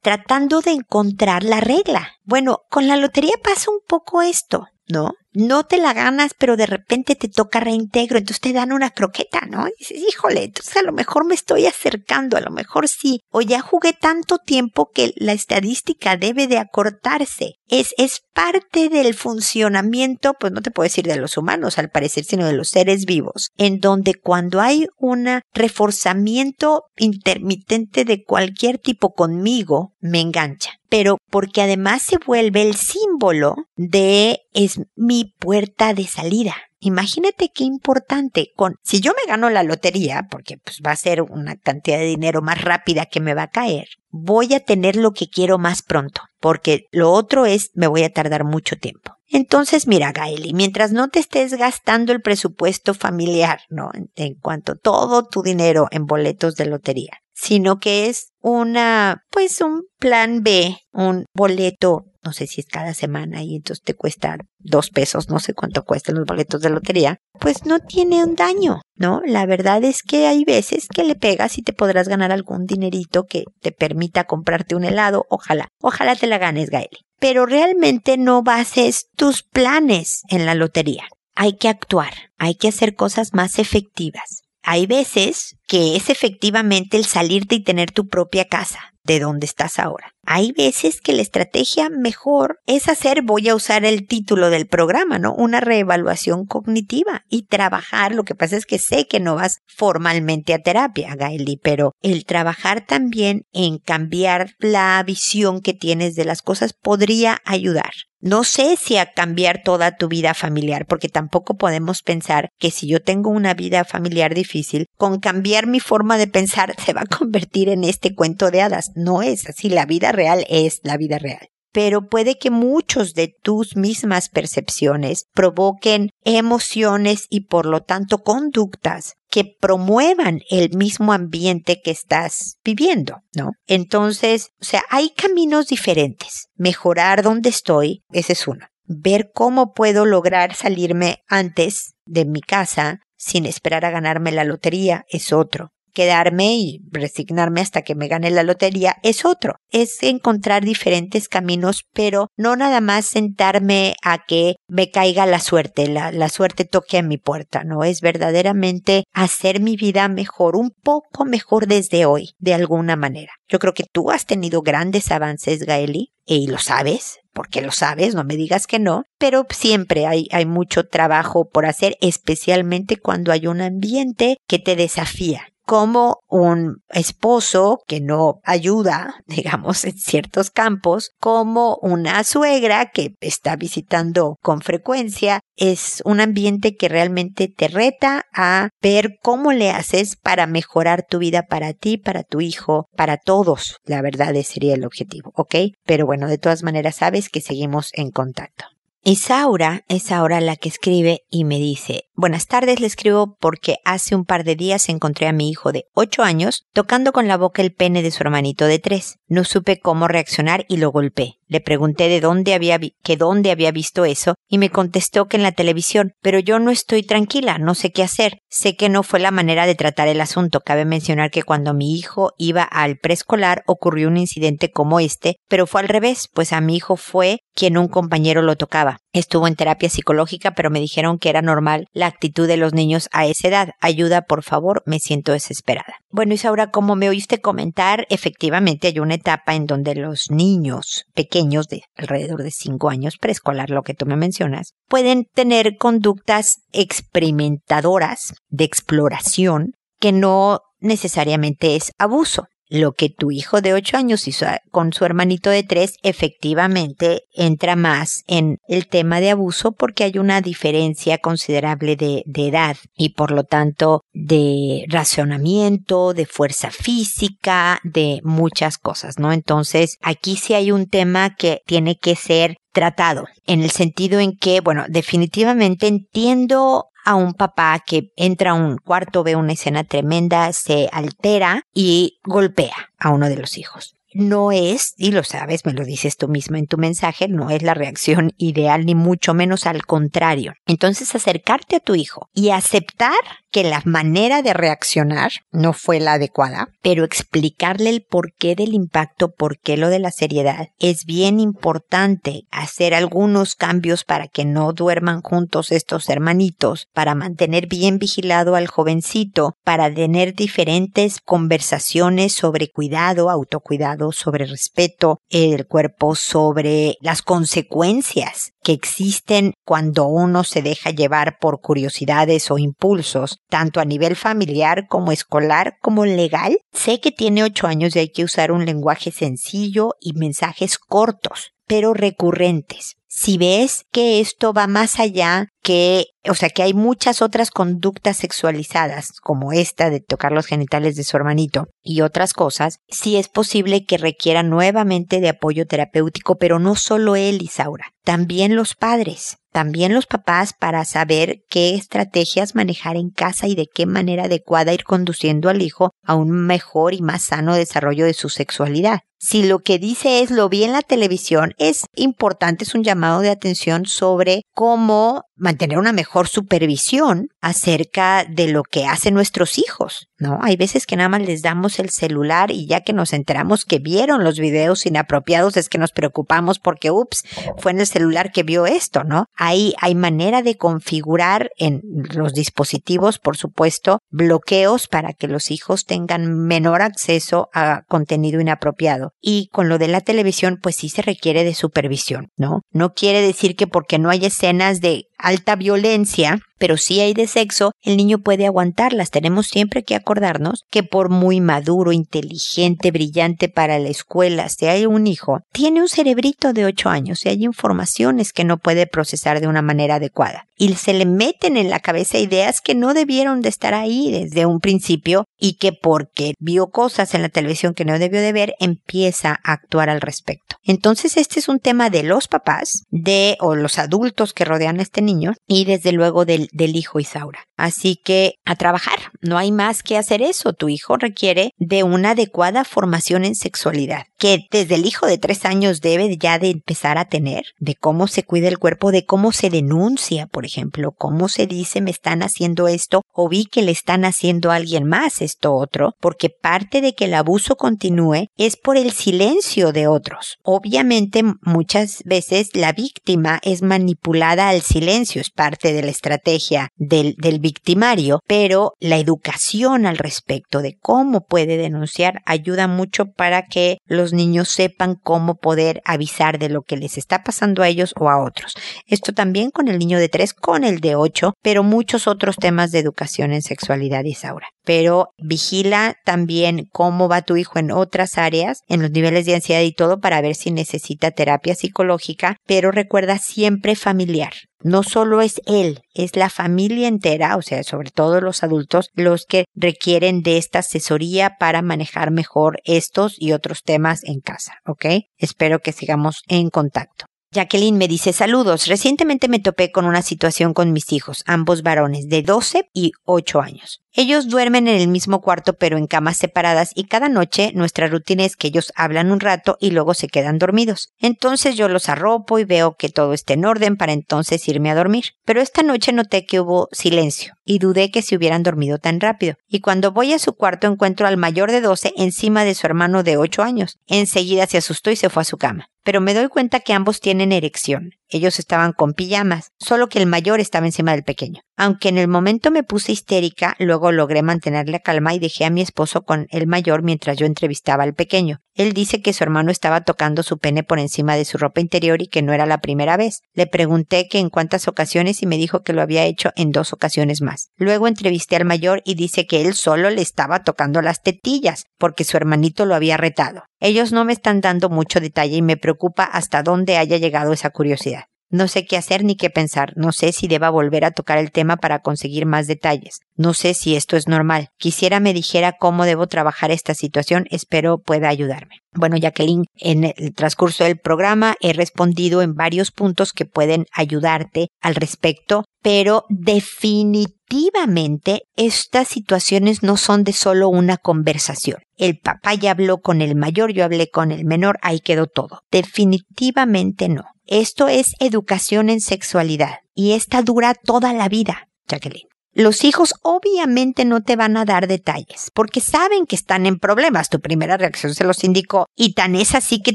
tratando 0.00 0.60
de 0.62 0.72
encontrar 0.72 1.44
la 1.44 1.60
regla. 1.60 2.12
Bueno, 2.24 2.62
con 2.70 2.88
la 2.88 2.96
lotería 2.96 3.34
pasa 3.42 3.70
un 3.70 3.80
poco 3.86 4.22
esto, 4.22 4.66
¿no? 4.88 5.12
No 5.38 5.64
te 5.64 5.78
la 5.78 5.94
ganas, 5.94 6.32
pero 6.36 6.56
de 6.56 6.66
repente 6.66 7.14
te 7.14 7.28
toca 7.28 7.60
reintegro, 7.60 8.18
entonces 8.18 8.40
te 8.40 8.52
dan 8.52 8.72
una 8.72 8.90
croqueta, 8.90 9.42
¿no? 9.48 9.68
Y 9.68 9.72
dices, 9.78 10.02
híjole, 10.08 10.42
entonces 10.42 10.76
a 10.76 10.82
lo 10.82 10.92
mejor 10.92 11.24
me 11.24 11.34
estoy 11.34 11.66
acercando, 11.66 12.36
a 12.36 12.40
lo 12.40 12.50
mejor 12.50 12.88
sí, 12.88 13.20
o 13.30 13.40
ya 13.40 13.60
jugué 13.60 13.92
tanto 13.92 14.38
tiempo 14.38 14.90
que 14.92 15.12
la 15.16 15.32
estadística 15.32 16.16
debe 16.16 16.48
de 16.48 16.58
acortarse. 16.58 17.54
Es, 17.68 17.94
es 17.98 18.22
parte 18.34 18.88
del 18.88 19.14
funcionamiento, 19.14 20.34
pues 20.40 20.52
no 20.52 20.60
te 20.60 20.72
puedo 20.72 20.86
decir 20.86 21.06
de 21.06 21.16
los 21.16 21.36
humanos 21.36 21.78
al 21.78 21.90
parecer, 21.90 22.24
sino 22.24 22.44
de 22.44 22.54
los 22.54 22.70
seres 22.70 23.04
vivos, 23.04 23.50
en 23.56 23.78
donde 23.78 24.14
cuando 24.14 24.60
hay 24.60 24.88
un 24.96 25.28
reforzamiento 25.54 26.82
intermitente 26.96 28.04
de 28.04 28.24
cualquier 28.24 28.78
tipo 28.78 29.12
conmigo, 29.12 29.94
me 30.00 30.20
engancha 30.20 30.77
pero 30.88 31.18
porque 31.30 31.62
además 31.62 32.02
se 32.02 32.18
vuelve 32.18 32.62
el 32.62 32.74
símbolo 32.74 33.56
de 33.76 34.40
es 34.52 34.80
mi 34.96 35.34
puerta 35.38 35.94
de 35.94 36.06
salida. 36.06 36.54
Imagínate 36.80 37.50
qué 37.52 37.64
importante 37.64 38.52
con 38.54 38.76
si 38.84 39.00
yo 39.00 39.12
me 39.12 39.28
gano 39.28 39.50
la 39.50 39.64
lotería, 39.64 40.28
porque 40.30 40.58
pues 40.58 40.80
va 40.86 40.92
a 40.92 40.96
ser 40.96 41.22
una 41.22 41.56
cantidad 41.56 41.98
de 41.98 42.04
dinero 42.04 42.40
más 42.40 42.62
rápida 42.62 43.06
que 43.06 43.20
me 43.20 43.34
va 43.34 43.44
a 43.44 43.50
caer, 43.50 43.88
voy 44.10 44.54
a 44.54 44.60
tener 44.60 44.94
lo 44.94 45.10
que 45.10 45.28
quiero 45.28 45.58
más 45.58 45.82
pronto, 45.82 46.22
porque 46.38 46.84
lo 46.92 47.10
otro 47.10 47.46
es 47.46 47.70
me 47.74 47.88
voy 47.88 48.04
a 48.04 48.12
tardar 48.12 48.44
mucho 48.44 48.76
tiempo. 48.76 49.14
Entonces, 49.30 49.86
mira, 49.88 50.12
Gaeli, 50.12 50.54
mientras 50.54 50.92
no 50.92 51.08
te 51.08 51.18
estés 51.18 51.52
gastando 51.54 52.12
el 52.12 52.22
presupuesto 52.22 52.94
familiar, 52.94 53.60
¿no? 53.68 53.90
En, 53.92 54.10
en 54.14 54.34
cuanto 54.36 54.76
todo 54.76 55.26
tu 55.26 55.42
dinero 55.42 55.88
en 55.90 56.06
boletos 56.06 56.54
de 56.54 56.66
lotería, 56.66 57.18
sino 57.40 57.78
que 57.78 58.08
es 58.08 58.32
una, 58.40 59.22
pues 59.30 59.60
un 59.60 59.84
plan 60.00 60.42
B, 60.42 60.76
un 60.92 61.24
boleto, 61.34 62.06
no 62.24 62.32
sé 62.32 62.48
si 62.48 62.60
es 62.60 62.66
cada 62.66 62.94
semana 62.94 63.42
y 63.44 63.54
entonces 63.54 63.84
te 63.84 63.94
cuesta 63.94 64.38
dos 64.58 64.90
pesos, 64.90 65.28
no 65.28 65.38
sé 65.38 65.54
cuánto 65.54 65.84
cuestan 65.84 66.16
los 66.16 66.26
boletos 66.26 66.60
de 66.62 66.70
lotería, 66.70 67.18
pues 67.38 67.64
no 67.64 67.78
tiene 67.78 68.24
un 68.24 68.34
daño, 68.34 68.80
¿no? 68.96 69.22
La 69.24 69.46
verdad 69.46 69.84
es 69.84 70.02
que 70.02 70.26
hay 70.26 70.44
veces 70.44 70.88
que 70.88 71.04
le 71.04 71.14
pegas 71.14 71.58
y 71.58 71.62
te 71.62 71.72
podrás 71.72 72.08
ganar 72.08 72.32
algún 72.32 72.66
dinerito 72.66 73.24
que 73.24 73.44
te 73.60 73.70
permita 73.70 74.24
comprarte 74.24 74.74
un 74.74 74.84
helado, 74.84 75.24
ojalá, 75.30 75.68
ojalá 75.80 76.16
te 76.16 76.26
la 76.26 76.38
ganes, 76.38 76.70
Gaeli. 76.70 77.04
Pero 77.20 77.46
realmente 77.46 78.18
no 78.18 78.42
bases 78.42 79.10
tus 79.16 79.44
planes 79.44 80.22
en 80.28 80.44
la 80.44 80.56
lotería. 80.56 81.04
Hay 81.36 81.56
que 81.56 81.68
actuar, 81.68 82.12
hay 82.36 82.56
que 82.56 82.68
hacer 82.68 82.96
cosas 82.96 83.32
más 83.32 83.60
efectivas. 83.60 84.42
Hay 84.70 84.84
veces 84.84 85.56
que 85.66 85.96
es 85.96 86.10
efectivamente 86.10 86.98
el 86.98 87.06
salirte 87.06 87.54
y 87.54 87.64
tener 87.64 87.90
tu 87.90 88.06
propia 88.06 88.44
casa 88.48 88.92
de 89.02 89.18
donde 89.18 89.46
estás 89.46 89.78
ahora. 89.78 90.14
Hay 90.30 90.52
veces 90.52 91.00
que 91.00 91.14
la 91.14 91.22
estrategia 91.22 91.88
mejor 91.88 92.58
es 92.66 92.90
hacer, 92.90 93.22
voy 93.22 93.48
a 93.48 93.54
usar 93.54 93.86
el 93.86 94.06
título 94.06 94.50
del 94.50 94.66
programa, 94.66 95.18
¿no? 95.18 95.34
Una 95.34 95.60
reevaluación 95.60 96.44
cognitiva 96.44 97.24
y 97.30 97.46
trabajar. 97.46 98.14
Lo 98.14 98.24
que 98.24 98.34
pasa 98.34 98.58
es 98.58 98.66
que 98.66 98.78
sé 98.78 99.06
que 99.06 99.20
no 99.20 99.36
vas 99.36 99.60
formalmente 99.66 100.52
a 100.52 100.58
terapia, 100.58 101.14
Gaeli, 101.14 101.58
pero 101.62 101.94
el 102.02 102.26
trabajar 102.26 102.84
también 102.84 103.46
en 103.54 103.78
cambiar 103.78 104.50
la 104.58 105.02
visión 105.02 105.62
que 105.62 105.72
tienes 105.72 106.14
de 106.14 106.26
las 106.26 106.42
cosas 106.42 106.74
podría 106.74 107.38
ayudar. 107.46 107.92
No 108.20 108.42
sé 108.42 108.76
si 108.76 108.96
a 108.96 109.12
cambiar 109.12 109.62
toda 109.62 109.96
tu 109.96 110.08
vida 110.08 110.34
familiar, 110.34 110.86
porque 110.86 111.08
tampoco 111.08 111.56
podemos 111.56 112.02
pensar 112.02 112.50
que 112.58 112.72
si 112.72 112.88
yo 112.88 113.00
tengo 113.00 113.30
una 113.30 113.54
vida 113.54 113.84
familiar 113.84 114.34
difícil, 114.34 114.86
con 114.96 115.20
cambiar 115.20 115.68
mi 115.68 115.78
forma 115.78 116.18
de 116.18 116.26
pensar 116.26 116.74
se 116.84 116.92
va 116.92 117.02
a 117.02 117.16
convertir 117.16 117.68
en 117.68 117.84
este 117.84 118.16
cuento 118.16 118.50
de 118.50 118.62
hadas. 118.62 118.90
No 118.96 119.22
es 119.22 119.48
así, 119.48 119.68
la 119.68 119.86
vida 119.86 120.10
real 120.18 120.44
es 120.48 120.80
la 120.82 120.96
vida 120.96 121.18
real 121.18 121.48
pero 121.72 122.08
puede 122.08 122.38
que 122.38 122.50
muchos 122.50 123.14
de 123.14 123.34
tus 123.42 123.76
mismas 123.76 124.28
percepciones 124.28 125.26
provoquen 125.32 126.10
emociones 126.24 127.26
y 127.30 127.46
por 127.46 127.66
lo 127.66 127.82
tanto 127.82 128.18
conductas 128.18 129.14
que 129.30 129.44
promuevan 129.44 130.40
el 130.50 130.76
mismo 130.76 131.12
ambiente 131.12 131.80
que 131.80 131.90
estás 131.90 132.56
viviendo, 132.64 133.18
¿no? 133.36 133.50
Entonces, 133.66 134.50
o 134.60 134.64
sea, 134.64 134.82
hay 134.88 135.10
caminos 135.10 135.68
diferentes. 135.68 136.48
Mejorar 136.56 137.22
donde 137.22 137.50
estoy, 137.50 138.02
ese 138.10 138.32
es 138.32 138.48
uno. 138.48 138.66
Ver 138.84 139.30
cómo 139.34 139.74
puedo 139.74 140.06
lograr 140.06 140.54
salirme 140.54 141.18
antes 141.28 141.92
de 142.06 142.24
mi 142.24 142.40
casa 142.40 143.00
sin 143.16 143.44
esperar 143.44 143.84
a 143.84 143.90
ganarme 143.90 144.32
la 144.32 144.44
lotería 144.44 145.04
es 145.10 145.32
otro 145.32 145.72
quedarme 145.98 146.54
y 146.54 146.80
resignarme 146.92 147.60
hasta 147.60 147.82
que 147.82 147.96
me 147.96 148.06
gane 148.06 148.30
la 148.30 148.44
lotería 148.44 148.98
es 149.02 149.24
otro. 149.24 149.56
Es 149.72 150.00
encontrar 150.04 150.64
diferentes 150.64 151.28
caminos, 151.28 151.86
pero 151.92 152.28
no 152.36 152.54
nada 152.54 152.80
más 152.80 153.04
sentarme 153.04 153.96
a 154.04 154.18
que 154.24 154.54
me 154.68 154.92
caiga 154.92 155.26
la 155.26 155.40
suerte, 155.40 155.88
la, 155.88 156.12
la 156.12 156.28
suerte 156.28 156.64
toque 156.64 156.98
a 156.98 157.02
mi 157.02 157.18
puerta, 157.18 157.64
no 157.64 157.82
es 157.82 158.00
verdaderamente 158.00 159.06
hacer 159.12 159.58
mi 159.58 159.74
vida 159.74 160.06
mejor, 160.06 160.54
un 160.54 160.70
poco 160.70 161.24
mejor 161.24 161.66
desde 161.66 162.06
hoy, 162.06 162.30
de 162.38 162.54
alguna 162.54 162.94
manera. 162.94 163.32
Yo 163.48 163.58
creo 163.58 163.74
que 163.74 163.86
tú 163.92 164.12
has 164.12 164.24
tenido 164.24 164.62
grandes 164.62 165.10
avances, 165.10 165.64
Gaeli, 165.64 166.12
y 166.24 166.46
lo 166.46 166.58
sabes, 166.58 167.18
porque 167.32 167.60
lo 167.60 167.72
sabes, 167.72 168.14
no 168.14 168.22
me 168.22 168.36
digas 168.36 168.68
que 168.68 168.78
no, 168.78 169.02
pero 169.18 169.46
siempre 169.50 170.06
hay, 170.06 170.28
hay 170.30 170.46
mucho 170.46 170.84
trabajo 170.84 171.48
por 171.48 171.66
hacer, 171.66 171.96
especialmente 172.00 172.98
cuando 172.98 173.32
hay 173.32 173.48
un 173.48 173.62
ambiente 173.62 174.36
que 174.46 174.60
te 174.60 174.76
desafía 174.76 175.48
como 175.68 176.20
un 176.28 176.78
esposo 176.88 177.80
que 177.86 178.00
no 178.00 178.40
ayuda, 178.42 179.16
digamos, 179.26 179.84
en 179.84 179.98
ciertos 179.98 180.50
campos, 180.50 181.10
como 181.20 181.76
una 181.82 182.24
suegra 182.24 182.86
que 182.86 183.12
está 183.20 183.54
visitando 183.54 184.38
con 184.40 184.62
frecuencia. 184.62 185.40
Es 185.56 186.00
un 186.06 186.20
ambiente 186.20 186.74
que 186.74 186.88
realmente 186.88 187.48
te 187.54 187.68
reta 187.68 188.24
a 188.32 188.70
ver 188.80 189.16
cómo 189.22 189.52
le 189.52 189.70
haces 189.70 190.16
para 190.16 190.46
mejorar 190.46 191.04
tu 191.06 191.18
vida 191.18 191.42
para 191.42 191.74
ti, 191.74 191.98
para 191.98 192.22
tu 192.22 192.40
hijo, 192.40 192.86
para 192.96 193.18
todos. 193.18 193.76
La 193.84 194.00
verdad 194.00 194.34
ese 194.36 194.54
sería 194.54 194.74
el 194.74 194.86
objetivo, 194.86 195.32
¿ok? 195.34 195.54
Pero 195.84 196.06
bueno, 196.06 196.28
de 196.28 196.38
todas 196.38 196.62
maneras 196.62 196.96
sabes 196.96 197.28
que 197.28 197.42
seguimos 197.42 197.90
en 197.92 198.10
contacto. 198.10 198.64
Isaura 199.10 199.86
es 199.88 200.12
ahora 200.12 200.42
la 200.42 200.56
que 200.56 200.68
escribe 200.68 201.22
y 201.30 201.44
me 201.44 201.58
dice, 201.58 202.10
buenas 202.14 202.46
tardes, 202.46 202.78
le 202.78 202.86
escribo 202.86 203.38
porque 203.40 203.78
hace 203.86 204.14
un 204.14 204.26
par 204.26 204.44
de 204.44 204.54
días 204.54 204.90
encontré 204.90 205.26
a 205.28 205.32
mi 205.32 205.48
hijo 205.48 205.72
de 205.72 205.86
8 205.94 206.22
años 206.22 206.66
tocando 206.74 207.12
con 207.12 207.26
la 207.26 207.38
boca 207.38 207.62
el 207.62 207.72
pene 207.72 208.02
de 208.02 208.10
su 208.10 208.22
hermanito 208.22 208.66
de 208.66 208.78
3. 208.78 209.20
No 209.26 209.44
supe 209.44 209.80
cómo 209.80 210.08
reaccionar 210.08 210.66
y 210.68 210.76
lo 210.76 210.90
golpeé. 210.90 211.37
Le 211.48 211.60
pregunté 211.60 212.08
de 212.08 212.20
dónde 212.20 212.52
había 212.52 212.78
que 213.02 213.16
dónde 213.16 213.50
había 213.50 213.72
visto 213.72 214.04
eso 214.04 214.34
y 214.48 214.58
me 214.58 214.68
contestó 214.68 215.28
que 215.28 215.38
en 215.38 215.42
la 215.42 215.52
televisión, 215.52 216.12
pero 216.20 216.38
yo 216.38 216.58
no 216.58 216.70
estoy 216.70 217.02
tranquila, 217.02 217.56
no 217.56 217.74
sé 217.74 217.90
qué 217.90 218.02
hacer. 218.02 218.40
Sé 218.50 218.76
que 218.76 218.90
no 218.90 219.02
fue 219.02 219.18
la 219.18 219.30
manera 219.30 219.64
de 219.64 219.74
tratar 219.74 220.08
el 220.08 220.20
asunto. 220.20 220.60
Cabe 220.60 220.84
mencionar 220.84 221.30
que 221.30 221.42
cuando 221.42 221.72
mi 221.72 221.96
hijo 221.96 222.32
iba 222.36 222.62
al 222.62 222.98
preescolar 222.98 223.62
ocurrió 223.66 224.08
un 224.08 224.18
incidente 224.18 224.70
como 224.70 225.00
este, 225.00 225.36
pero 225.48 225.66
fue 225.66 225.80
al 225.80 225.88
revés, 225.88 226.28
pues 226.32 226.52
a 226.52 226.60
mi 226.60 226.76
hijo 226.76 226.96
fue 226.96 227.38
quien 227.54 227.78
un 227.78 227.88
compañero 227.88 228.42
lo 228.42 228.56
tocaba. 228.56 228.98
Estuvo 229.12 229.48
en 229.48 229.56
terapia 229.56 229.88
psicológica, 229.88 230.52
pero 230.52 230.70
me 230.70 230.80
dijeron 230.80 231.18
que 231.18 231.30
era 231.30 231.42
normal 231.42 231.86
la 231.92 232.06
actitud 232.06 232.46
de 232.46 232.58
los 232.58 232.74
niños 232.74 233.08
a 233.10 233.26
esa 233.26 233.48
edad. 233.48 233.70
Ayuda, 233.80 234.22
por 234.22 234.42
favor, 234.42 234.82
me 234.86 234.98
siento 234.98 235.32
desesperada. 235.32 235.94
Bueno, 236.10 236.34
Isaura, 236.34 236.70
como 236.70 236.94
me 236.94 237.08
oíste 237.08 237.40
comentar, 237.40 238.06
efectivamente 238.10 238.86
hay 238.86 238.98
una 239.00 239.14
etapa 239.14 239.54
en 239.54 239.66
donde 239.66 239.94
los 239.94 240.30
niños 240.30 241.04
pequeños 241.14 241.37
de 241.68 241.82
alrededor 241.96 242.42
de 242.42 242.50
5 242.50 242.90
años, 242.90 243.16
preescolar, 243.18 243.70
lo 243.70 243.82
que 243.82 243.94
tú 243.94 244.06
me 244.06 244.16
mencionas, 244.16 244.72
pueden 244.88 245.26
tener 245.34 245.76
conductas 245.76 246.62
experimentadoras 246.72 248.34
de 248.48 248.64
exploración 248.64 249.72
que 250.00 250.12
no 250.12 250.60
necesariamente 250.80 251.76
es 251.76 251.92
abuso 251.98 252.46
lo 252.68 252.92
que 252.92 253.08
tu 253.08 253.30
hijo 253.30 253.60
de 253.60 253.74
8 253.74 253.96
años 253.96 254.28
hizo 254.28 254.46
con 254.70 254.92
su 254.92 255.04
hermanito 255.04 255.50
de 255.50 255.62
3 255.62 255.96
efectivamente 256.02 257.22
entra 257.34 257.76
más 257.76 258.24
en 258.26 258.58
el 258.68 258.86
tema 258.86 259.20
de 259.20 259.30
abuso 259.30 259.72
porque 259.72 260.04
hay 260.04 260.18
una 260.18 260.40
diferencia 260.40 261.18
considerable 261.18 261.96
de, 261.96 262.22
de, 262.26 262.48
edad 262.48 262.76
y 262.96 263.10
por 263.10 263.30
lo 263.30 263.44
tanto 263.44 264.02
de 264.12 264.84
racionamiento, 264.88 266.14
de 266.14 266.26
fuerza 266.26 266.70
física, 266.70 267.80
de 267.84 268.20
muchas 268.22 268.78
cosas, 268.78 269.18
¿no? 269.18 269.32
Entonces 269.32 269.96
aquí 270.02 270.36
sí 270.36 270.54
hay 270.54 270.72
un 270.72 270.88
tema 270.88 271.34
que 271.34 271.60
tiene 271.66 271.96
que 271.96 272.16
ser 272.16 272.56
tratado, 272.72 273.26
en 273.46 273.62
el 273.62 273.70
sentido 273.70 274.20
en 274.20 274.36
que, 274.36 274.60
bueno, 274.60 274.84
definitivamente 274.88 275.88
entiendo 275.88 276.86
a 277.08 277.14
un 277.14 277.32
papá 277.32 277.82
que 277.84 278.12
entra 278.16 278.50
a 278.50 278.54
un 278.54 278.76
cuarto, 278.76 279.24
ve 279.24 279.34
una 279.34 279.54
escena 279.54 279.82
tremenda, 279.82 280.52
se 280.52 280.90
altera 280.92 281.62
y 281.72 282.20
golpea 282.22 282.90
a 282.98 283.08
uno 283.10 283.30
de 283.30 283.36
los 283.36 283.56
hijos 283.56 283.97
no 284.14 284.52
es, 284.52 284.94
y 284.96 285.12
lo 285.12 285.24
sabes, 285.24 285.64
me 285.64 285.72
lo 285.72 285.84
dices 285.84 286.16
tú 286.16 286.28
mismo 286.28 286.56
en 286.56 286.66
tu 286.66 286.78
mensaje, 286.78 287.28
no 287.28 287.50
es 287.50 287.62
la 287.62 287.74
reacción 287.74 288.32
ideal 288.36 288.86
ni 288.86 288.94
mucho 288.94 289.34
menos 289.34 289.66
al 289.66 289.84
contrario. 289.84 290.54
Entonces 290.66 291.14
acercarte 291.14 291.76
a 291.76 291.80
tu 291.80 291.94
hijo 291.94 292.28
y 292.32 292.50
aceptar 292.50 293.14
que 293.50 293.64
la 293.64 293.80
manera 293.84 294.42
de 294.42 294.52
reaccionar 294.52 295.32
no 295.50 295.72
fue 295.72 296.00
la 296.00 296.14
adecuada, 296.14 296.68
pero 296.82 297.04
explicarle 297.04 297.90
el 297.90 298.02
porqué 298.02 298.54
del 298.54 298.74
impacto, 298.74 299.30
por 299.32 299.58
qué 299.58 299.76
lo 299.76 299.88
de 299.88 299.98
la 299.98 300.10
seriedad. 300.10 300.68
Es 300.78 301.04
bien 301.04 301.40
importante 301.40 302.42
hacer 302.50 302.94
algunos 302.94 303.54
cambios 303.54 304.04
para 304.04 304.28
que 304.28 304.44
no 304.44 304.72
duerman 304.72 305.22
juntos 305.22 305.72
estos 305.72 306.08
hermanitos, 306.08 306.88
para 306.92 307.14
mantener 307.14 307.66
bien 307.66 307.98
vigilado 307.98 308.54
al 308.54 308.66
jovencito, 308.66 309.56
para 309.64 309.92
tener 309.92 310.34
diferentes 310.34 311.20
conversaciones 311.20 312.34
sobre 312.34 312.70
cuidado, 312.70 313.30
autocuidado, 313.30 313.97
sobre 314.12 314.46
respeto 314.46 315.20
del 315.30 315.66
cuerpo, 315.66 316.14
sobre 316.14 316.96
las 317.00 317.22
consecuencias 317.22 318.52
que 318.62 318.72
existen 318.72 319.54
cuando 319.64 320.06
uno 320.06 320.44
se 320.44 320.62
deja 320.62 320.90
llevar 320.90 321.38
por 321.40 321.60
curiosidades 321.60 322.50
o 322.50 322.58
impulsos, 322.58 323.38
tanto 323.48 323.80
a 323.80 323.84
nivel 323.84 324.16
familiar 324.16 324.86
como 324.88 325.12
escolar 325.12 325.76
como 325.80 326.04
legal. 326.04 326.58
Sé 326.72 327.00
que 327.00 327.12
tiene 327.12 327.44
ocho 327.44 327.66
años 327.66 327.96
y 327.96 328.00
hay 328.00 328.08
que 328.10 328.24
usar 328.24 328.52
un 328.52 328.66
lenguaje 328.66 329.10
sencillo 329.10 329.94
y 330.00 330.12
mensajes 330.12 330.78
cortos, 330.78 331.52
pero 331.66 331.94
recurrentes. 331.94 332.97
Si 333.08 333.38
ves 333.38 333.84
que 333.90 334.20
esto 334.20 334.52
va 334.52 334.66
más 334.66 335.00
allá 335.00 335.48
que, 335.62 336.06
o 336.28 336.34
sea, 336.34 336.50
que 336.50 336.62
hay 336.62 336.74
muchas 336.74 337.22
otras 337.22 337.50
conductas 337.50 338.18
sexualizadas, 338.18 339.12
como 339.22 339.52
esta 339.52 339.88
de 339.88 340.00
tocar 340.00 340.32
los 340.32 340.46
genitales 340.46 340.94
de 340.94 341.04
su 341.04 341.16
hermanito 341.16 341.68
y 341.82 342.02
otras 342.02 342.34
cosas, 342.34 342.80
sí 342.88 343.16
es 343.16 343.28
posible 343.28 343.84
que 343.86 343.96
requiera 343.96 344.42
nuevamente 344.42 345.20
de 345.20 345.30
apoyo 345.30 345.66
terapéutico, 345.66 346.36
pero 346.36 346.58
no 346.58 346.76
solo 346.76 347.16
él, 347.16 347.40
Isaura, 347.42 347.86
también 348.04 348.54
los 348.54 348.74
padres 348.74 349.38
también 349.58 349.92
los 349.92 350.06
papás 350.06 350.52
para 350.52 350.84
saber 350.84 351.40
qué 351.48 351.74
estrategias 351.74 352.54
manejar 352.54 352.96
en 352.96 353.10
casa 353.10 353.48
y 353.48 353.56
de 353.56 353.66
qué 353.66 353.86
manera 353.86 354.26
adecuada 354.26 354.72
ir 354.72 354.84
conduciendo 354.84 355.48
al 355.48 355.62
hijo 355.62 355.90
a 356.04 356.14
un 356.14 356.30
mejor 356.30 356.94
y 356.94 357.02
más 357.02 357.22
sano 357.22 357.54
desarrollo 357.54 358.04
de 358.04 358.14
su 358.14 358.28
sexualidad. 358.28 359.00
Si 359.20 359.42
lo 359.42 359.58
que 359.58 359.80
dice 359.80 360.20
es 360.20 360.30
lo 360.30 360.48
vi 360.48 360.62
en 360.62 360.72
la 360.72 360.82
televisión, 360.82 361.54
es 361.58 361.86
importante, 361.96 362.62
es 362.62 362.74
un 362.74 362.84
llamado 362.84 363.20
de 363.20 363.30
atención 363.30 363.84
sobre 363.86 364.42
cómo 364.54 365.24
mantener 365.38 365.78
una 365.78 365.92
mejor 365.92 366.28
supervisión 366.28 367.28
acerca 367.40 368.24
de 368.28 368.48
lo 368.48 368.62
que 368.62 368.86
hacen 368.86 369.14
nuestros 369.14 369.58
hijos, 369.58 370.08
¿no? 370.18 370.38
Hay 370.42 370.56
veces 370.56 370.86
que 370.86 370.96
nada 370.96 371.08
más 371.08 371.22
les 371.22 371.42
damos 371.42 371.78
el 371.78 371.90
celular 371.90 372.50
y 372.50 372.66
ya 372.66 372.80
que 372.80 372.92
nos 372.92 373.12
enteramos 373.12 373.64
que 373.64 373.78
vieron 373.78 374.24
los 374.24 374.38
videos 374.38 374.84
inapropiados 374.86 375.56
es 375.56 375.68
que 375.68 375.78
nos 375.78 375.92
preocupamos 375.92 376.58
porque, 376.58 376.90
ups, 376.90 377.22
fue 377.56 377.72
en 377.72 377.80
el 377.80 377.86
celular 377.86 378.32
que 378.32 378.42
vio 378.42 378.66
esto, 378.66 379.04
¿no? 379.04 379.26
Ahí 379.36 379.74
hay 379.80 379.94
manera 379.94 380.42
de 380.42 380.56
configurar 380.56 381.50
en 381.56 381.82
los 382.14 382.34
dispositivos, 382.34 383.18
por 383.18 383.36
supuesto, 383.36 384.00
bloqueos 384.10 384.88
para 384.88 385.12
que 385.12 385.28
los 385.28 385.50
hijos 385.50 385.84
tengan 385.84 386.46
menor 386.46 386.82
acceso 386.82 387.48
a 387.54 387.82
contenido 387.88 388.40
inapropiado. 388.40 389.07
Y 389.20 389.48
con 389.52 389.68
lo 389.68 389.78
de 389.78 389.88
la 389.88 390.00
televisión, 390.00 390.58
pues 390.62 390.76
sí 390.76 390.88
se 390.88 391.02
requiere 391.02 391.44
de 391.44 391.54
supervisión, 391.54 392.28
¿no? 392.36 392.62
No 392.70 392.94
quiere 392.94 393.20
decir 393.20 393.56
que 393.56 393.66
porque 393.66 393.98
no 393.98 394.10
hay 394.10 394.24
escenas 394.24 394.80
de 394.80 395.07
alta 395.18 395.56
violencia, 395.56 396.40
pero 396.58 396.76
si 396.76 397.00
hay 397.00 397.14
de 397.14 397.26
sexo, 397.26 397.72
el 397.82 397.96
niño 397.96 398.18
puede 398.18 398.46
aguantarlas. 398.46 399.10
Tenemos 399.10 399.46
siempre 399.46 399.84
que 399.84 399.94
acordarnos 399.94 400.64
que 400.70 400.82
por 400.82 401.08
muy 401.08 401.40
maduro, 401.40 401.92
inteligente, 401.92 402.90
brillante 402.90 403.48
para 403.48 403.78
la 403.78 403.88
escuela 403.88 404.48
si 404.48 404.66
hay 404.66 404.86
un 404.86 405.06
hijo, 405.06 405.40
tiene 405.52 405.80
un 405.80 405.88
cerebrito 405.88 406.52
de 406.52 406.64
8 406.64 406.88
años 406.88 407.24
y 407.24 407.28
hay 407.28 407.44
informaciones 407.44 408.32
que 408.32 408.44
no 408.44 408.58
puede 408.58 408.86
procesar 408.86 409.40
de 409.40 409.46
una 409.46 409.62
manera 409.62 409.96
adecuada. 409.96 410.44
Y 410.56 410.74
se 410.74 410.92
le 410.92 411.06
meten 411.06 411.56
en 411.56 411.70
la 411.70 411.78
cabeza 411.78 412.18
ideas 412.18 412.60
que 412.60 412.74
no 412.74 412.92
debieron 412.92 413.40
de 413.40 413.48
estar 413.48 413.74
ahí 413.74 414.10
desde 414.10 414.46
un 414.46 414.58
principio 414.58 415.24
y 415.38 415.54
que 415.54 415.72
porque 415.72 416.34
vio 416.40 416.68
cosas 416.68 417.14
en 417.14 417.22
la 417.22 417.28
televisión 417.28 417.74
que 417.74 417.84
no 417.84 417.98
debió 417.98 418.20
de 418.20 418.32
ver, 418.32 418.54
empieza 418.58 419.38
a 419.44 419.52
actuar 419.52 419.88
al 419.88 420.00
respecto. 420.00 420.56
Entonces 420.64 421.16
este 421.16 421.38
es 421.38 421.48
un 421.48 421.60
tema 421.60 421.90
de 421.90 422.02
los 422.02 422.26
papás, 422.26 422.84
de 422.90 423.36
o 423.40 423.54
los 423.54 423.78
adultos 423.78 424.32
que 424.32 424.44
rodean 424.44 424.80
este 424.80 425.00
niño 425.00 425.07
y 425.46 425.64
desde 425.64 425.92
luego 425.92 426.24
del 426.24 426.48
del, 426.52 426.76
hijo 426.76 427.00
Isaura. 427.00 427.47
Así 427.58 428.00
que 428.02 428.36
a 428.44 428.54
trabajar, 428.54 428.98
no 429.20 429.36
hay 429.36 429.50
más 429.50 429.82
que 429.82 429.98
hacer 429.98 430.22
eso. 430.22 430.52
Tu 430.52 430.68
hijo 430.68 430.96
requiere 430.96 431.52
de 431.58 431.82
una 431.82 432.10
adecuada 432.10 432.64
formación 432.64 433.24
en 433.24 433.34
sexualidad, 433.34 434.04
que 434.16 434.46
desde 434.50 434.76
el 434.76 434.86
hijo 434.86 435.06
de 435.06 435.18
tres 435.18 435.44
años 435.44 435.80
debe 435.80 436.16
ya 436.16 436.38
de 436.38 436.50
empezar 436.50 436.98
a 436.98 437.06
tener, 437.06 437.44
de 437.58 437.74
cómo 437.74 438.06
se 438.06 438.22
cuida 438.22 438.46
el 438.46 438.58
cuerpo, 438.58 438.92
de 438.92 439.04
cómo 439.04 439.32
se 439.32 439.50
denuncia, 439.50 440.26
por 440.26 440.46
ejemplo, 440.46 440.92
cómo 440.92 441.28
se 441.28 441.46
dice 441.48 441.80
me 441.80 441.90
están 441.90 442.22
haciendo 442.22 442.68
esto 442.68 443.02
o 443.12 443.28
vi 443.28 443.44
que 443.44 443.62
le 443.62 443.72
están 443.72 444.04
haciendo 444.04 444.52
a 444.52 444.54
alguien 444.54 444.84
más 444.84 445.20
esto 445.20 445.54
otro, 445.54 445.96
porque 446.00 446.30
parte 446.30 446.80
de 446.80 446.94
que 446.94 447.06
el 447.06 447.14
abuso 447.14 447.56
continúe 447.56 448.28
es 448.36 448.56
por 448.56 448.76
el 448.76 448.92
silencio 448.92 449.72
de 449.72 449.88
otros. 449.88 450.38
Obviamente 450.44 451.24
muchas 451.42 452.02
veces 452.04 452.50
la 452.54 452.72
víctima 452.72 453.40
es 453.42 453.62
manipulada 453.62 454.48
al 454.48 454.62
silencio, 454.62 455.20
es 455.20 455.30
parte 455.30 455.72
de 455.72 455.82
la 455.82 455.90
estrategia 455.90 456.70
del, 456.76 457.16
del 457.18 457.40
victimario, 457.48 458.20
pero 458.26 458.74
la 458.78 458.98
educación 458.98 459.86
al 459.86 459.96
respecto 459.96 460.60
de 460.60 460.76
cómo 460.78 461.24
puede 461.24 461.56
denunciar 461.56 462.20
ayuda 462.26 462.68
mucho 462.68 463.06
para 463.06 463.46
que 463.46 463.78
los 463.86 464.12
niños 464.12 464.50
sepan 464.50 464.96
cómo 465.02 465.36
poder 465.36 465.80
avisar 465.86 466.38
de 466.38 466.50
lo 466.50 466.60
que 466.60 466.76
les 466.76 466.98
está 466.98 467.22
pasando 467.24 467.62
a 467.62 467.68
ellos 467.68 467.94
o 467.98 468.10
a 468.10 468.22
otros. 468.22 468.52
Esto 468.86 469.14
también 469.14 469.50
con 469.50 469.68
el 469.68 469.78
niño 469.78 469.98
de 469.98 470.10
3, 470.10 470.34
con 470.34 470.62
el 470.62 470.80
de 470.80 470.94
8, 470.94 471.32
pero 471.42 471.62
muchos 471.62 472.06
otros 472.06 472.36
temas 472.36 472.70
de 472.70 472.80
educación 472.80 473.32
en 473.32 473.40
sexualidad, 473.40 474.04
Isaura. 474.04 474.48
Pero 474.68 475.14
vigila 475.16 475.94
también 476.04 476.68
cómo 476.70 477.08
va 477.08 477.22
tu 477.22 477.38
hijo 477.38 477.58
en 477.58 477.70
otras 477.70 478.18
áreas, 478.18 478.60
en 478.68 478.82
los 478.82 478.90
niveles 478.90 479.24
de 479.24 479.36
ansiedad 479.36 479.62
y 479.62 479.72
todo, 479.72 479.98
para 479.98 480.20
ver 480.20 480.34
si 480.34 480.50
necesita 480.50 481.10
terapia 481.10 481.54
psicológica, 481.54 482.36
pero 482.46 482.70
recuerda 482.70 483.16
siempre 483.16 483.76
familiar 483.76 484.34
no 484.60 484.82
solo 484.82 485.22
es 485.22 485.40
él, 485.46 485.82
es 485.94 486.16
la 486.16 486.28
familia 486.28 486.88
entera, 486.88 487.36
o 487.36 487.42
sea, 487.42 487.62
sobre 487.62 487.92
todo 487.92 488.20
los 488.20 488.42
adultos, 488.42 488.88
los 488.94 489.24
que 489.24 489.44
requieren 489.54 490.22
de 490.22 490.36
esta 490.36 490.58
asesoría 490.58 491.36
para 491.38 491.62
manejar 491.62 492.10
mejor 492.10 492.58
estos 492.64 493.14
y 493.18 493.32
otros 493.32 493.62
temas 493.62 494.02
en 494.02 494.18
casa, 494.18 494.54
¿ok? 494.66 495.04
Espero 495.16 495.60
que 495.60 495.70
sigamos 495.70 496.22
en 496.26 496.50
contacto. 496.50 497.06
Jacqueline 497.30 497.76
me 497.76 497.88
dice 497.88 498.14
saludos. 498.14 498.66
Recientemente 498.68 499.28
me 499.28 499.38
topé 499.38 499.70
con 499.70 499.84
una 499.84 500.00
situación 500.00 500.54
con 500.54 500.72
mis 500.72 500.92
hijos, 500.94 501.24
ambos 501.26 501.62
varones 501.62 502.08
de 502.08 502.22
12 502.22 502.70
y 502.72 502.92
8 503.04 503.42
años. 503.42 503.82
Ellos 503.92 504.28
duermen 504.28 504.66
en 504.66 504.80
el 504.80 504.88
mismo 504.88 505.20
cuarto 505.20 505.52
pero 505.54 505.76
en 505.76 505.86
camas 505.86 506.16
separadas 506.16 506.70
y 506.74 506.84
cada 506.84 507.10
noche 507.10 507.52
nuestra 507.54 507.86
rutina 507.88 508.24
es 508.24 508.36
que 508.36 508.48
ellos 508.48 508.72
hablan 508.76 509.12
un 509.12 509.20
rato 509.20 509.58
y 509.60 509.72
luego 509.72 509.92
se 509.92 510.08
quedan 510.08 510.38
dormidos. 510.38 510.94
Entonces 511.00 511.56
yo 511.56 511.68
los 511.68 511.90
arropo 511.90 512.38
y 512.38 512.44
veo 512.44 512.76
que 512.78 512.88
todo 512.88 513.12
esté 513.12 513.34
en 513.34 513.44
orden 513.44 513.76
para 513.76 513.92
entonces 513.92 514.48
irme 514.48 514.70
a 514.70 514.74
dormir. 514.74 515.04
Pero 515.26 515.42
esta 515.42 515.62
noche 515.62 515.92
noté 515.92 516.24
que 516.24 516.40
hubo 516.40 516.68
silencio 516.72 517.34
y 517.44 517.58
dudé 517.58 517.90
que 517.90 518.00
se 518.00 518.16
hubieran 518.16 518.42
dormido 518.42 518.78
tan 518.78 519.00
rápido. 519.00 519.34
Y 519.48 519.60
cuando 519.60 519.92
voy 519.92 520.14
a 520.14 520.18
su 520.18 520.32
cuarto 520.32 520.66
encuentro 520.66 521.06
al 521.06 521.18
mayor 521.18 521.50
de 521.50 521.60
12 521.60 521.92
encima 521.96 522.44
de 522.44 522.54
su 522.54 522.66
hermano 522.66 523.02
de 523.02 523.18
8 523.18 523.42
años. 523.42 523.76
Enseguida 523.86 524.46
se 524.46 524.58
asustó 524.58 524.90
y 524.90 524.96
se 524.96 525.10
fue 525.10 525.22
a 525.22 525.24
su 525.24 525.36
cama. 525.36 525.68
Pero 525.88 526.02
me 526.02 526.12
doy 526.12 526.28
cuenta 526.28 526.60
que 526.60 526.74
ambos 526.74 527.00
tienen 527.00 527.32
erección. 527.32 527.97
Ellos 528.10 528.38
estaban 528.38 528.72
con 528.72 528.94
pijamas, 528.94 529.52
solo 529.58 529.88
que 529.88 529.98
el 529.98 530.06
mayor 530.06 530.40
estaba 530.40 530.66
encima 530.66 530.92
del 530.92 531.04
pequeño. 531.04 531.42
Aunque 531.56 531.88
en 531.88 531.98
el 531.98 532.08
momento 532.08 532.50
me 532.50 532.62
puse 532.62 532.92
histérica, 532.92 533.56
luego 533.58 533.90
logré 533.90 534.22
mantener 534.22 534.68
la 534.68 534.78
calma 534.78 535.12
y 535.14 535.18
dejé 535.18 535.44
a 535.44 535.50
mi 535.50 535.60
esposo 535.60 536.02
con 536.02 536.28
el 536.30 536.46
mayor 536.46 536.82
mientras 536.82 537.16
yo 537.16 537.26
entrevistaba 537.26 537.82
al 537.82 537.94
pequeño. 537.94 538.40
Él 538.54 538.72
dice 538.72 539.02
que 539.02 539.12
su 539.12 539.24
hermano 539.24 539.50
estaba 539.50 539.82
tocando 539.82 540.22
su 540.22 540.38
pene 540.38 540.62
por 540.62 540.78
encima 540.78 541.16
de 541.16 541.24
su 541.24 541.38
ropa 541.38 541.60
interior 541.60 542.00
y 542.00 542.08
que 542.08 542.22
no 542.22 542.32
era 542.32 542.46
la 542.46 542.58
primera 542.58 542.96
vez. 542.96 543.22
Le 543.32 543.46
pregunté 543.46 544.08
que 544.08 544.18
en 544.18 544.30
cuántas 544.30 544.68
ocasiones 544.68 545.22
y 545.22 545.26
me 545.26 545.36
dijo 545.36 545.62
que 545.62 545.72
lo 545.72 545.82
había 545.82 546.04
hecho 546.04 546.30
en 546.36 546.50
dos 546.50 546.72
ocasiones 546.72 547.22
más. 547.22 547.50
Luego 547.56 547.86
entrevisté 547.86 548.36
al 548.36 548.44
mayor 548.44 548.82
y 548.84 548.94
dice 548.94 549.26
que 549.26 549.42
él 549.42 549.54
solo 549.54 549.90
le 549.90 550.02
estaba 550.02 550.42
tocando 550.42 550.80
las 550.80 551.02
tetillas 551.02 551.66
porque 551.78 552.04
su 552.04 552.16
hermanito 552.16 552.66
lo 552.66 552.74
había 552.74 552.96
retado. 552.96 553.44
Ellos 553.60 553.92
no 553.92 554.04
me 554.04 554.12
están 554.12 554.40
dando 554.40 554.70
mucho 554.70 555.00
detalle 555.00 555.36
y 555.36 555.42
me 555.42 555.56
preocupa 555.56 556.04
hasta 556.04 556.42
dónde 556.42 556.76
haya 556.76 556.96
llegado 556.96 557.32
esa 557.32 557.50
curiosidad. 557.50 557.97
No 558.30 558.46
sé 558.46 558.66
qué 558.66 558.76
hacer 558.76 559.04
ni 559.04 559.16
qué 559.16 559.30
pensar. 559.30 559.72
No 559.76 559.92
sé 559.92 560.12
si 560.12 560.28
deba 560.28 560.50
volver 560.50 560.84
a 560.84 560.90
tocar 560.90 561.18
el 561.18 561.32
tema 561.32 561.56
para 561.56 561.80
conseguir 561.80 562.26
más 562.26 562.46
detalles. 562.46 563.00
No 563.16 563.32
sé 563.32 563.54
si 563.54 563.74
esto 563.74 563.96
es 563.96 564.06
normal. 564.06 564.48
Quisiera 564.58 565.00
me 565.00 565.14
dijera 565.14 565.54
cómo 565.58 565.84
debo 565.84 566.08
trabajar 566.08 566.50
esta 566.50 566.74
situación. 566.74 567.26
Espero 567.30 567.78
pueda 567.78 568.08
ayudarme. 568.08 568.56
Bueno, 568.74 568.98
Jacqueline, 568.98 569.46
en 569.56 569.84
el 569.84 570.14
transcurso 570.14 570.64
del 570.64 570.78
programa 570.78 571.36
he 571.40 571.54
respondido 571.54 572.22
en 572.22 572.34
varios 572.34 572.70
puntos 572.70 573.12
que 573.12 573.24
pueden 573.24 573.64
ayudarte 573.72 574.48
al 574.60 574.74
respecto, 574.74 575.44
pero 575.62 576.04
definitivamente 576.10 578.22
estas 578.36 578.88
situaciones 578.88 579.62
no 579.62 579.78
son 579.78 580.04
de 580.04 580.12
solo 580.12 580.48
una 580.48 580.76
conversación. 580.76 581.60
El 581.76 581.98
papá 581.98 582.34
ya 582.34 582.50
habló 582.50 582.78
con 582.78 583.00
el 583.00 583.16
mayor, 583.16 583.52
yo 583.52 583.64
hablé 583.64 583.88
con 583.88 584.12
el 584.12 584.24
menor, 584.24 584.58
ahí 584.62 584.80
quedó 584.80 585.06
todo. 585.06 585.40
Definitivamente 585.50 586.88
no. 586.88 587.04
Esto 587.30 587.68
es 587.68 587.92
educación 588.00 588.70
en 588.70 588.80
sexualidad 588.80 589.58
y 589.74 589.92
esta 589.92 590.22
dura 590.22 590.54
toda 590.54 590.94
la 590.94 591.10
vida, 591.10 591.50
Jacqueline. 591.68 592.08
Los 592.32 592.64
hijos 592.64 592.94
obviamente 593.02 593.84
no 593.84 594.00
te 594.00 594.16
van 594.16 594.38
a 594.38 594.46
dar 594.46 594.66
detalles 594.66 595.30
porque 595.34 595.60
saben 595.60 596.06
que 596.06 596.16
están 596.16 596.46
en 596.46 596.58
problemas. 596.58 597.10
Tu 597.10 597.20
primera 597.20 597.58
reacción 597.58 597.94
se 597.94 598.04
los 598.04 598.24
indicó 598.24 598.64
y 598.74 598.94
tan 598.94 599.14
es 599.14 599.34
así 599.34 599.60
que 599.60 599.74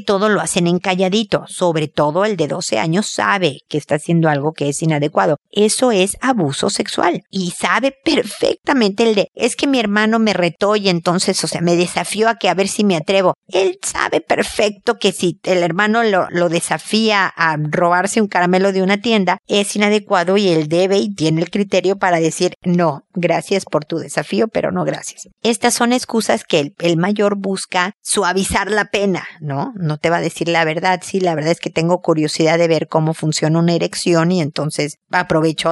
todo 0.00 0.28
lo 0.28 0.40
hacen 0.40 0.66
en 0.66 0.80
calladito. 0.80 1.44
Sobre 1.46 1.86
todo 1.86 2.24
el 2.24 2.36
de 2.36 2.48
12 2.48 2.80
años 2.80 3.06
sabe 3.06 3.58
que 3.68 3.78
está 3.78 3.96
haciendo 3.96 4.28
algo 4.28 4.52
que 4.52 4.70
es 4.70 4.82
inadecuado. 4.82 5.36
Eso 5.56 5.92
es 5.92 6.16
abuso 6.20 6.68
sexual 6.68 7.22
y 7.30 7.52
sabe 7.52 7.94
perfectamente 8.04 9.04
el 9.04 9.14
de 9.14 9.28
es 9.34 9.56
que 9.56 9.66
mi 9.66 9.78
hermano 9.78 10.18
me 10.18 10.32
retó 10.32 10.76
y 10.76 10.88
entonces, 10.88 11.42
o 11.44 11.46
sea, 11.46 11.60
me 11.60 11.76
desafió 11.76 12.28
a 12.28 12.36
que 12.36 12.48
a 12.48 12.54
ver 12.54 12.68
si 12.68 12.84
me 12.84 12.96
atrevo. 12.96 13.34
Él 13.48 13.78
sabe 13.82 14.20
perfecto 14.20 14.98
que 14.98 15.12
si 15.12 15.38
el 15.44 15.62
hermano 15.62 16.02
lo, 16.02 16.28
lo 16.30 16.48
desafía 16.48 17.26
a 17.26 17.56
robarse 17.56 18.20
un 18.20 18.28
caramelo 18.28 18.72
de 18.72 18.82
una 18.82 19.00
tienda 19.00 19.38
es 19.46 19.76
inadecuado 19.76 20.36
y 20.36 20.48
él 20.48 20.68
debe 20.68 20.98
y 20.98 21.14
tiene 21.14 21.42
el 21.42 21.50
criterio 21.50 21.96
para 21.96 22.18
decir 22.18 22.54
no, 22.64 23.04
gracias 23.14 23.64
por 23.64 23.84
tu 23.84 23.98
desafío, 23.98 24.48
pero 24.48 24.72
no 24.72 24.84
gracias. 24.84 25.28
Estas 25.42 25.74
son 25.74 25.92
excusas 25.92 26.44
que 26.44 26.72
el, 26.78 26.96
mayor 26.96 27.36
busca 27.36 27.92
suavizar 28.02 28.70
la 28.70 28.86
pena, 28.86 29.26
¿no? 29.40 29.72
No 29.76 29.98
te 29.98 30.10
va 30.10 30.18
a 30.18 30.20
decir 30.20 30.48
la 30.48 30.64
verdad, 30.64 31.00
sí, 31.02 31.20
la 31.20 31.34
verdad 31.34 31.52
es 31.52 31.60
que 31.60 31.70
tengo 31.70 32.00
curiosidad 32.00 32.58
de 32.58 32.68
ver 32.68 32.88
cómo 32.88 33.14
funciona 33.14 33.58
una 33.58 33.74
erección 33.74 34.32
y 34.32 34.40
entonces 34.40 34.98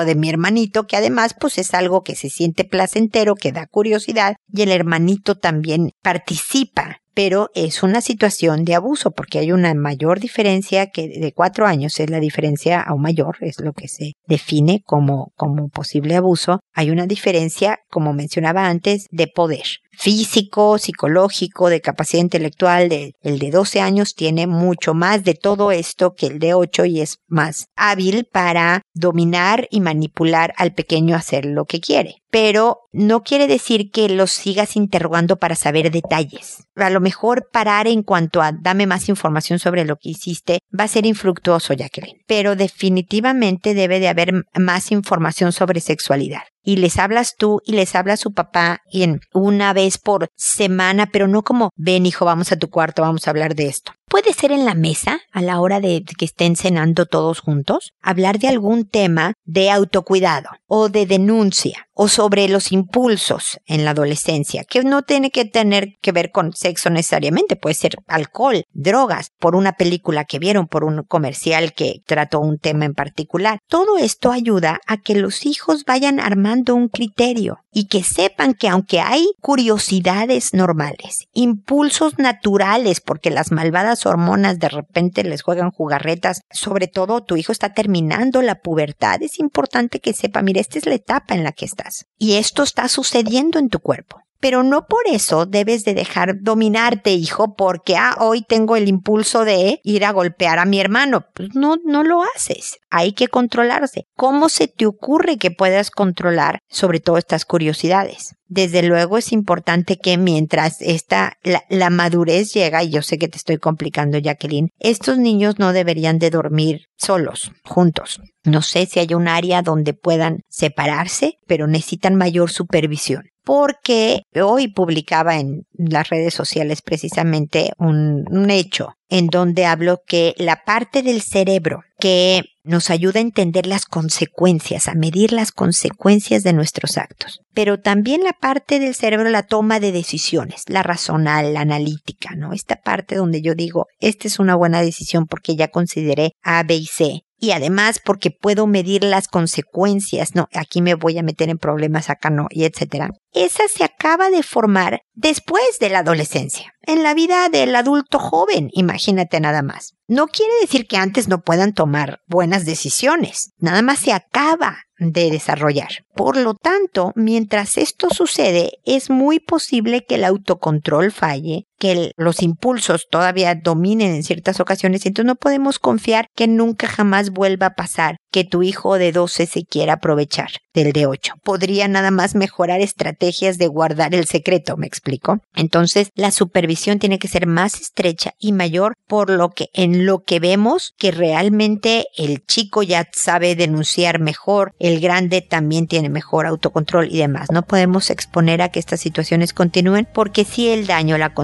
de 0.04 0.14
mi 0.14 0.28
hermanito, 0.28 0.87
que 0.87 0.96
además 0.96 1.35
pues 1.38 1.58
es 1.58 1.74
algo 1.74 2.02
que 2.02 2.14
se 2.14 2.28
siente 2.28 2.64
placentero, 2.64 3.35
que 3.35 3.52
da 3.52 3.66
curiosidad 3.66 4.37
y 4.52 4.62
el 4.62 4.70
hermanito 4.70 5.37
también 5.37 5.90
participa 6.02 6.98
pero 7.14 7.50
es 7.54 7.82
una 7.82 8.00
situación 8.00 8.64
de 8.64 8.74
abuso 8.74 9.11
porque 9.11 9.38
hay 9.38 9.52
una 9.52 9.74
mayor 9.74 10.18
diferencia 10.18 10.87
que 10.87 11.08
de 11.08 11.32
cuatro 11.35 11.66
años 11.66 12.00
es 12.00 12.08
la 12.08 12.20
diferencia 12.20 12.80
aún 12.80 13.02
mayor, 13.02 13.37
es 13.40 13.61
lo 13.61 13.72
que 13.72 13.88
se 13.88 14.12
define 14.26 14.82
como, 14.87 15.32
como 15.37 15.68
posible 15.68 16.16
abuso. 16.16 16.61
Hay 16.72 16.90
una 16.90 17.06
diferencia, 17.06 17.80
como 17.90 18.14
mencionaba 18.14 18.66
antes, 18.66 19.08
de 19.11 19.26
poder 19.26 19.64
físico, 19.92 20.78
psicológico, 20.78 21.68
de 21.68 21.81
capacidad 21.81 22.22
intelectual. 22.22 22.88
De, 22.88 23.14
el 23.22 23.38
de 23.38 23.50
12 23.50 23.81
años 23.81 24.14
tiene 24.14 24.46
mucho 24.46 24.94
más 24.94 25.24
de 25.24 25.35
todo 25.35 25.72
esto 25.72 26.14
que 26.14 26.26
el 26.26 26.38
de 26.38 26.55
8 26.55 26.85
y 26.87 27.00
es 27.00 27.18
más 27.26 27.66
hábil 27.76 28.26
para 28.31 28.83
dominar 28.94 29.68
y 29.70 29.81
manipular 29.81 30.52
al 30.57 30.74
pequeño 30.74 31.14
a 31.14 31.18
hacer 31.18 31.44
lo 31.44 31.64
que 31.64 31.81
quiere. 31.81 32.16
Pero 32.31 32.81
no 32.92 33.22
quiere 33.22 33.46
decir 33.46 33.90
que 33.90 34.09
los 34.09 34.33
sigas 34.33 34.76
interrogando 34.76 35.37
para 35.37 35.55
saber 35.55 35.90
detalles. 35.90 36.64
A 36.76 36.90
lo 36.90 37.00
mejor 37.00 37.48
parar 37.52 37.87
en 37.87 38.02
cuanto 38.02 38.40
a 38.40 38.52
dame 38.52 38.87
más 38.87 39.09
información 39.09 39.59
sobre 39.59 39.85
lo 39.85 39.96
que 39.96 40.11
hiciste 40.11 40.61
va 40.78 40.85
a 40.85 40.88
ser 40.88 41.05
infructuoso, 41.05 41.74
Jacqueline. 41.74 42.22
Pero 42.26 42.57
definitivamente 42.57 43.74
debe 43.74 44.00
de 44.00 44.09
haber 44.09 44.44
más 44.55 44.92
información 44.92 45.52
sobre 45.52 45.81
sexualidad 45.81 46.42
y 46.62 46.77
les 46.77 46.98
hablas 46.98 47.35
tú 47.37 47.61
y 47.64 47.72
les 47.72 47.94
habla 47.94 48.16
su 48.16 48.33
papá 48.33 48.81
y 48.90 49.03
en 49.03 49.20
una 49.33 49.72
vez 49.72 49.98
por 49.98 50.29
semana, 50.37 51.07
pero 51.07 51.29
no 51.29 51.42
como 51.42 51.70
ven 51.77 52.07
hijo, 52.07 52.25
vamos 52.25 52.53
a 52.53 52.59
tu 52.59 52.70
cuarto, 52.70 53.03
vamos 53.03 53.27
a 53.27 53.31
hablar 53.31 53.55
de 53.55 53.66
esto. 53.66 53.92
Puede 54.12 54.35
ser 54.35 54.53
en 54.53 54.66
la 54.66 54.75
mesa, 54.75 55.22
a 55.33 55.40
la 55.40 55.59
hora 55.59 55.81
de 55.81 56.05
que 56.05 56.27
estén 56.27 56.55
cenando 56.55 57.07
todos 57.07 57.40
juntos, 57.40 57.94
hablar 58.03 58.38
de 58.38 58.48
algún 58.48 58.87
tema 58.87 59.33
de 59.46 59.70
autocuidado 59.70 60.51
o 60.66 60.90
de 60.90 61.07
denuncia 61.07 61.88
o 61.94 62.09
sobre 62.09 62.48
los 62.48 62.72
impulsos 62.72 63.59
en 63.66 63.85
la 63.85 63.92
adolescencia, 63.92 64.64
que 64.64 64.83
no 64.83 65.03
tiene 65.03 65.31
que 65.31 65.44
tener 65.44 65.96
que 66.01 66.12
ver 66.12 66.31
con 66.31 66.53
sexo 66.53 66.90
necesariamente, 66.90 67.57
puede 67.57 67.75
ser 67.75 67.96
alcohol, 68.07 68.64
drogas, 68.72 69.31
por 69.38 69.57
una 69.57 69.72
película 69.72 70.25
que 70.25 70.38
vieron, 70.38 70.68
por 70.68 70.85
un 70.85 71.03
comercial 71.05 71.75
que 71.75 72.03
trató 72.07 72.40
un 72.40 72.59
tema 72.59 72.85
en 72.85 72.94
particular. 72.94 73.59
Todo 73.68 73.98
esto 73.98 74.31
ayuda 74.31 74.81
a 74.87 74.96
que 74.98 75.14
los 75.14 75.46
hijos 75.46 75.85
vayan 75.85 76.20
armando 76.20 76.75
un 76.75 76.88
criterio 76.88 77.59
y 77.70 77.88
que 77.88 78.03
sepan 78.03 78.55
que 78.55 78.68
aunque 78.68 79.01
hay 79.01 79.27
curiosidades 79.40 80.55
normales, 80.55 81.29
impulsos 81.33 82.18
naturales, 82.18 83.01
porque 83.01 83.31
las 83.31 83.51
malvadas 83.53 84.01
hormonas 84.06 84.58
de 84.58 84.68
repente 84.68 85.24
les 85.24 85.42
juegan 85.42 85.70
jugarretas, 85.70 86.42
sobre 86.50 86.88
todo 86.88 87.22
tu 87.22 87.36
hijo 87.36 87.52
está 87.52 87.74
terminando 87.74 88.42
la 88.42 88.56
pubertad, 88.56 89.22
es 89.22 89.38
importante 89.38 90.00
que 90.00 90.12
sepa, 90.12 90.42
mira, 90.42 90.60
esta 90.60 90.78
es 90.78 90.86
la 90.86 90.94
etapa 90.94 91.34
en 91.34 91.44
la 91.44 91.52
que 91.52 91.64
estás 91.64 92.06
y 92.18 92.34
esto 92.34 92.62
está 92.62 92.88
sucediendo 92.88 93.58
en 93.58 93.68
tu 93.68 93.80
cuerpo 93.80 94.21
pero 94.42 94.64
no 94.64 94.87
por 94.87 95.02
eso 95.07 95.46
debes 95.46 95.85
de 95.85 95.94
dejar 95.94 96.40
dominarte, 96.40 97.12
hijo, 97.12 97.55
porque 97.55 97.96
ah, 97.96 98.16
hoy 98.18 98.42
tengo 98.42 98.74
el 98.74 98.88
impulso 98.88 99.44
de 99.44 99.78
ir 99.85 100.05
a 100.05 100.11
golpear 100.11 100.59
a 100.59 100.64
mi 100.64 100.81
hermano. 100.81 101.26
Pues 101.33 101.55
no, 101.55 101.76
no 101.85 102.02
lo 102.02 102.24
haces. 102.24 102.78
Hay 102.90 103.12
que 103.12 103.28
controlarse. 103.28 104.07
¿Cómo 104.16 104.48
se 104.48 104.66
te 104.66 104.85
ocurre 104.85 105.38
que 105.38 105.52
puedas 105.52 105.92
controlar 105.92 106.59
sobre 106.68 106.98
todo 106.98 107.18
estas 107.18 107.44
curiosidades? 107.44 108.35
Desde 108.48 108.83
luego 108.83 109.16
es 109.16 109.31
importante 109.31 109.96
que 109.96 110.18
mientras 110.18 110.83
esta, 110.83 111.35
la, 111.44 111.62
la 111.70 111.90
madurez 111.90 112.52
llega, 112.52 112.83
y 112.83 112.90
yo 112.90 113.00
sé 113.00 113.18
que 113.18 113.28
te 113.28 113.37
estoy 113.37 113.59
complicando, 113.59 114.18
Jacqueline, 114.18 114.70
estos 114.81 115.18
niños 115.18 115.61
no 115.61 115.72
deberían 115.72 116.18
de 116.18 116.31
dormir 116.31 116.87
solos, 116.98 117.52
juntos. 117.64 118.20
No 118.42 118.61
sé 118.61 118.87
si 118.87 118.98
hay 118.98 119.14
un 119.14 119.28
área 119.28 119.62
donde 119.62 119.94
puedan 119.94 120.40
separarse, 120.48 121.38
pero 121.46 121.68
necesitan 121.68 122.16
mayor 122.16 122.50
supervisión 122.50 123.32
porque 123.44 124.22
hoy 124.35 124.68
publicaba 124.68 125.38
en 125.38 125.66
las 125.72 126.09
redes 126.09 126.35
sociales 126.35 126.83
precisamente 126.83 127.72
un, 127.78 128.50
hecho 128.50 128.94
en 129.09 129.26
donde 129.26 129.66
hablo 129.66 130.02
que 130.07 130.35
la 130.38 130.64
parte 130.64 131.02
del 131.02 131.22
cerebro 131.22 131.83
que 131.98 132.42
nos 132.64 132.90
ayuda 132.90 133.18
a 133.18 133.22
entender 133.22 133.66
las 133.66 133.87
consecuencias, 133.87 134.88
a 134.88 134.94
medir 134.94 135.33
las 135.33 135.52
consecuencias 135.52 136.42
de 136.42 136.52
nuestros 136.52 136.96
actos, 136.96 137.40
pero 137.52 137.81
también 137.81 138.22
la 138.22 138.33
parte 138.33 138.78
del 138.78 138.94
cerebro, 138.94 139.28
la 139.28 139.42
toma 139.42 139.81
de 139.81 139.92
decisiones, 139.92 140.64
la 140.68 140.83
razonal, 140.83 141.55
la 141.55 141.61
analítica, 141.61 142.35
¿no? 142.37 142.52
Esta 142.52 142.76
parte 142.76 143.16
donde 143.16 143.42
yo 143.42 143.55
digo, 143.55 143.87
esta 143.98 144.28
es 144.28 144.38
una 144.38 144.55
buena 144.55 144.83
decisión 144.83 145.26
porque 145.26 145.57
ya 145.57 145.68
consideré 145.68 146.33
A, 146.42 146.62
B 146.62 146.76
y 146.76 146.87
C, 146.87 147.24
y 147.42 147.50
además 147.50 148.00
porque 148.02 148.31
puedo 148.31 148.68
medir 148.68 149.02
las 149.02 149.26
consecuencias, 149.26 150.37
no, 150.37 150.48
aquí 150.55 150.81
me 150.81 150.94
voy 150.94 151.18
a 151.18 151.24
meter 151.24 151.48
en 151.48 151.59
problemas, 151.59 152.09
acá 152.09 152.31
no, 152.31 152.46
y 152.50 152.62
etcétera. 152.62 153.11
Esa 153.33 153.64
se 153.66 153.83
acaba 153.83 154.31
de 154.31 154.44
formar 154.44 155.00
después 155.12 155.64
de 155.81 155.88
la 155.88 155.98
adolescencia, 155.98 156.72
en 156.83 157.02
la 157.02 157.14
vida 157.14 157.48
del 157.48 157.74
adulto 157.74 158.20
joven, 158.20 158.70
imagínate 158.72 159.40
nada 159.40 159.62
más. 159.62 159.94
No 160.07 160.28
quiere 160.28 160.52
decir 160.61 160.87
que 160.87 160.98
antes 160.98 161.26
no 161.26 161.40
puedan 161.40 161.74
tomar 161.74 162.20
buenas 162.28 162.64
decisiones, 162.64 163.50
nada 163.59 163.83
más 163.83 163.98
se 163.98 164.12
acaba 164.12 164.76
de 164.98 165.31
desarrollar. 165.31 165.90
Por 166.14 166.37
lo 166.37 166.55
tanto, 166.55 167.12
mientras 167.16 167.76
esto 167.76 168.09
sucede, 168.11 168.78
es 168.85 169.11
muy 169.11 169.40
posible 169.40 170.05
que 170.07 170.14
el 170.14 170.24
autocontrol 170.24 171.11
falle, 171.11 171.66
que 171.83 172.12
los 172.16 172.42
impulsos 172.42 173.09
todavía 173.11 173.57
dominen 173.57 174.14
en 174.14 174.23
ciertas 174.23 174.61
ocasiones, 174.61 175.05
entonces 175.05 175.27
no 175.27 175.35
podemos 175.35 175.81
confiar 175.81 176.29
que 176.37 176.47
nunca 176.47 176.87
jamás 176.87 177.31
vuelva 177.31 177.66
a 177.66 177.75
pasar 177.75 178.18
que 178.31 178.45
tu 178.45 178.62
hijo 178.62 178.99
de 178.99 179.11
12 179.11 179.47
se 179.47 179.64
quiera 179.64 179.95
aprovechar 179.95 180.49
del 180.73 180.92
de 180.92 181.07
8. 181.07 181.35
Podría 181.42 181.88
nada 181.88 182.11
más 182.11 182.35
mejorar 182.35 182.81
estrategias 182.81 183.59
de 183.59 183.66
guardar 183.66 184.14
el 184.14 184.27
secreto, 184.27 184.77
me 184.77 184.87
explico. 184.87 185.40
Entonces, 185.55 186.09
la 186.14 186.31
supervisión 186.31 186.99
tiene 186.99 187.18
que 187.18 187.29
ser 187.29 187.47
más 187.47 187.75
estrecha 187.81 188.33
y 188.38 188.53
mayor 188.53 188.95
por 189.07 189.29
lo 189.29 189.51
que 189.51 189.66
en 189.75 190.07
lo 190.07 190.21
que 190.21 190.40
vemos 190.40 190.95
que 190.97 191.11
realmente 191.11 192.07
el 192.16 192.45
chico 192.47 192.83
ya 192.83 193.07
sabe 193.12 193.55
denunciar 193.55 194.18
mejor, 194.18 194.73
el 194.79 195.01
grande 195.01 195.42
también 195.42 195.88
tiene 195.88 196.09
mejor 196.09 196.47
autocontrol 196.47 197.09
y 197.11 197.18
demás. 197.18 197.49
No 197.51 197.62
podemos 197.62 198.09
exponer 198.09 198.62
a 198.62 198.71
que 198.71 198.79
estas 198.79 199.01
situaciones 199.01 199.53
continúen 199.53 200.09
porque 200.14 200.45
si 200.45 200.68
el 200.68 200.87
daño, 200.87 201.18
la 201.18 201.35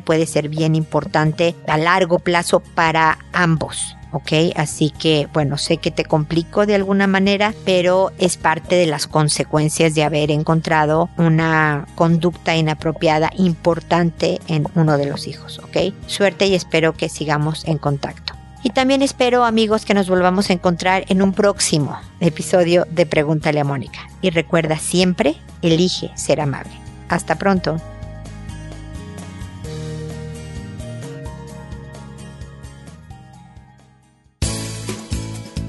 puede 0.00 0.26
ser 0.26 0.48
bien 0.48 0.74
importante 0.74 1.54
a 1.66 1.76
largo 1.76 2.18
plazo 2.18 2.60
para 2.60 3.18
ambos. 3.32 3.96
¿ok? 4.12 4.32
Así 4.56 4.90
que, 4.90 5.28
bueno, 5.32 5.58
sé 5.58 5.78
que 5.78 5.90
te 5.90 6.04
complico 6.04 6.66
de 6.66 6.74
alguna 6.74 7.06
manera, 7.06 7.54
pero 7.64 8.12
es 8.18 8.36
parte 8.36 8.76
de 8.76 8.86
las 8.86 9.06
consecuencias 9.06 9.94
de 9.94 10.04
haber 10.04 10.30
encontrado 10.30 11.08
una 11.16 11.86
conducta 11.94 12.54
inapropiada 12.54 13.30
importante 13.36 14.40
en 14.46 14.66
uno 14.74 14.98
de 14.98 15.06
los 15.06 15.26
hijos, 15.26 15.58
¿ok? 15.58 15.94
Suerte 16.06 16.46
y 16.46 16.54
espero 16.54 16.92
que 16.92 17.08
sigamos 17.08 17.64
en 17.66 17.78
contacto. 17.78 18.34
Y 18.64 18.70
también 18.70 19.02
espero, 19.02 19.44
amigos, 19.44 19.84
que 19.84 19.94
nos 19.94 20.08
volvamos 20.08 20.48
a 20.48 20.52
encontrar 20.52 21.04
en 21.08 21.20
un 21.20 21.32
próximo 21.32 21.98
episodio 22.20 22.86
de 22.90 23.06
Pregúntale 23.06 23.58
a 23.58 23.64
Mónica. 23.64 24.08
Y 24.20 24.30
recuerda 24.30 24.78
siempre, 24.78 25.34
elige 25.62 26.12
ser 26.14 26.40
amable. 26.40 26.70
Hasta 27.08 27.34
pronto. 27.34 27.80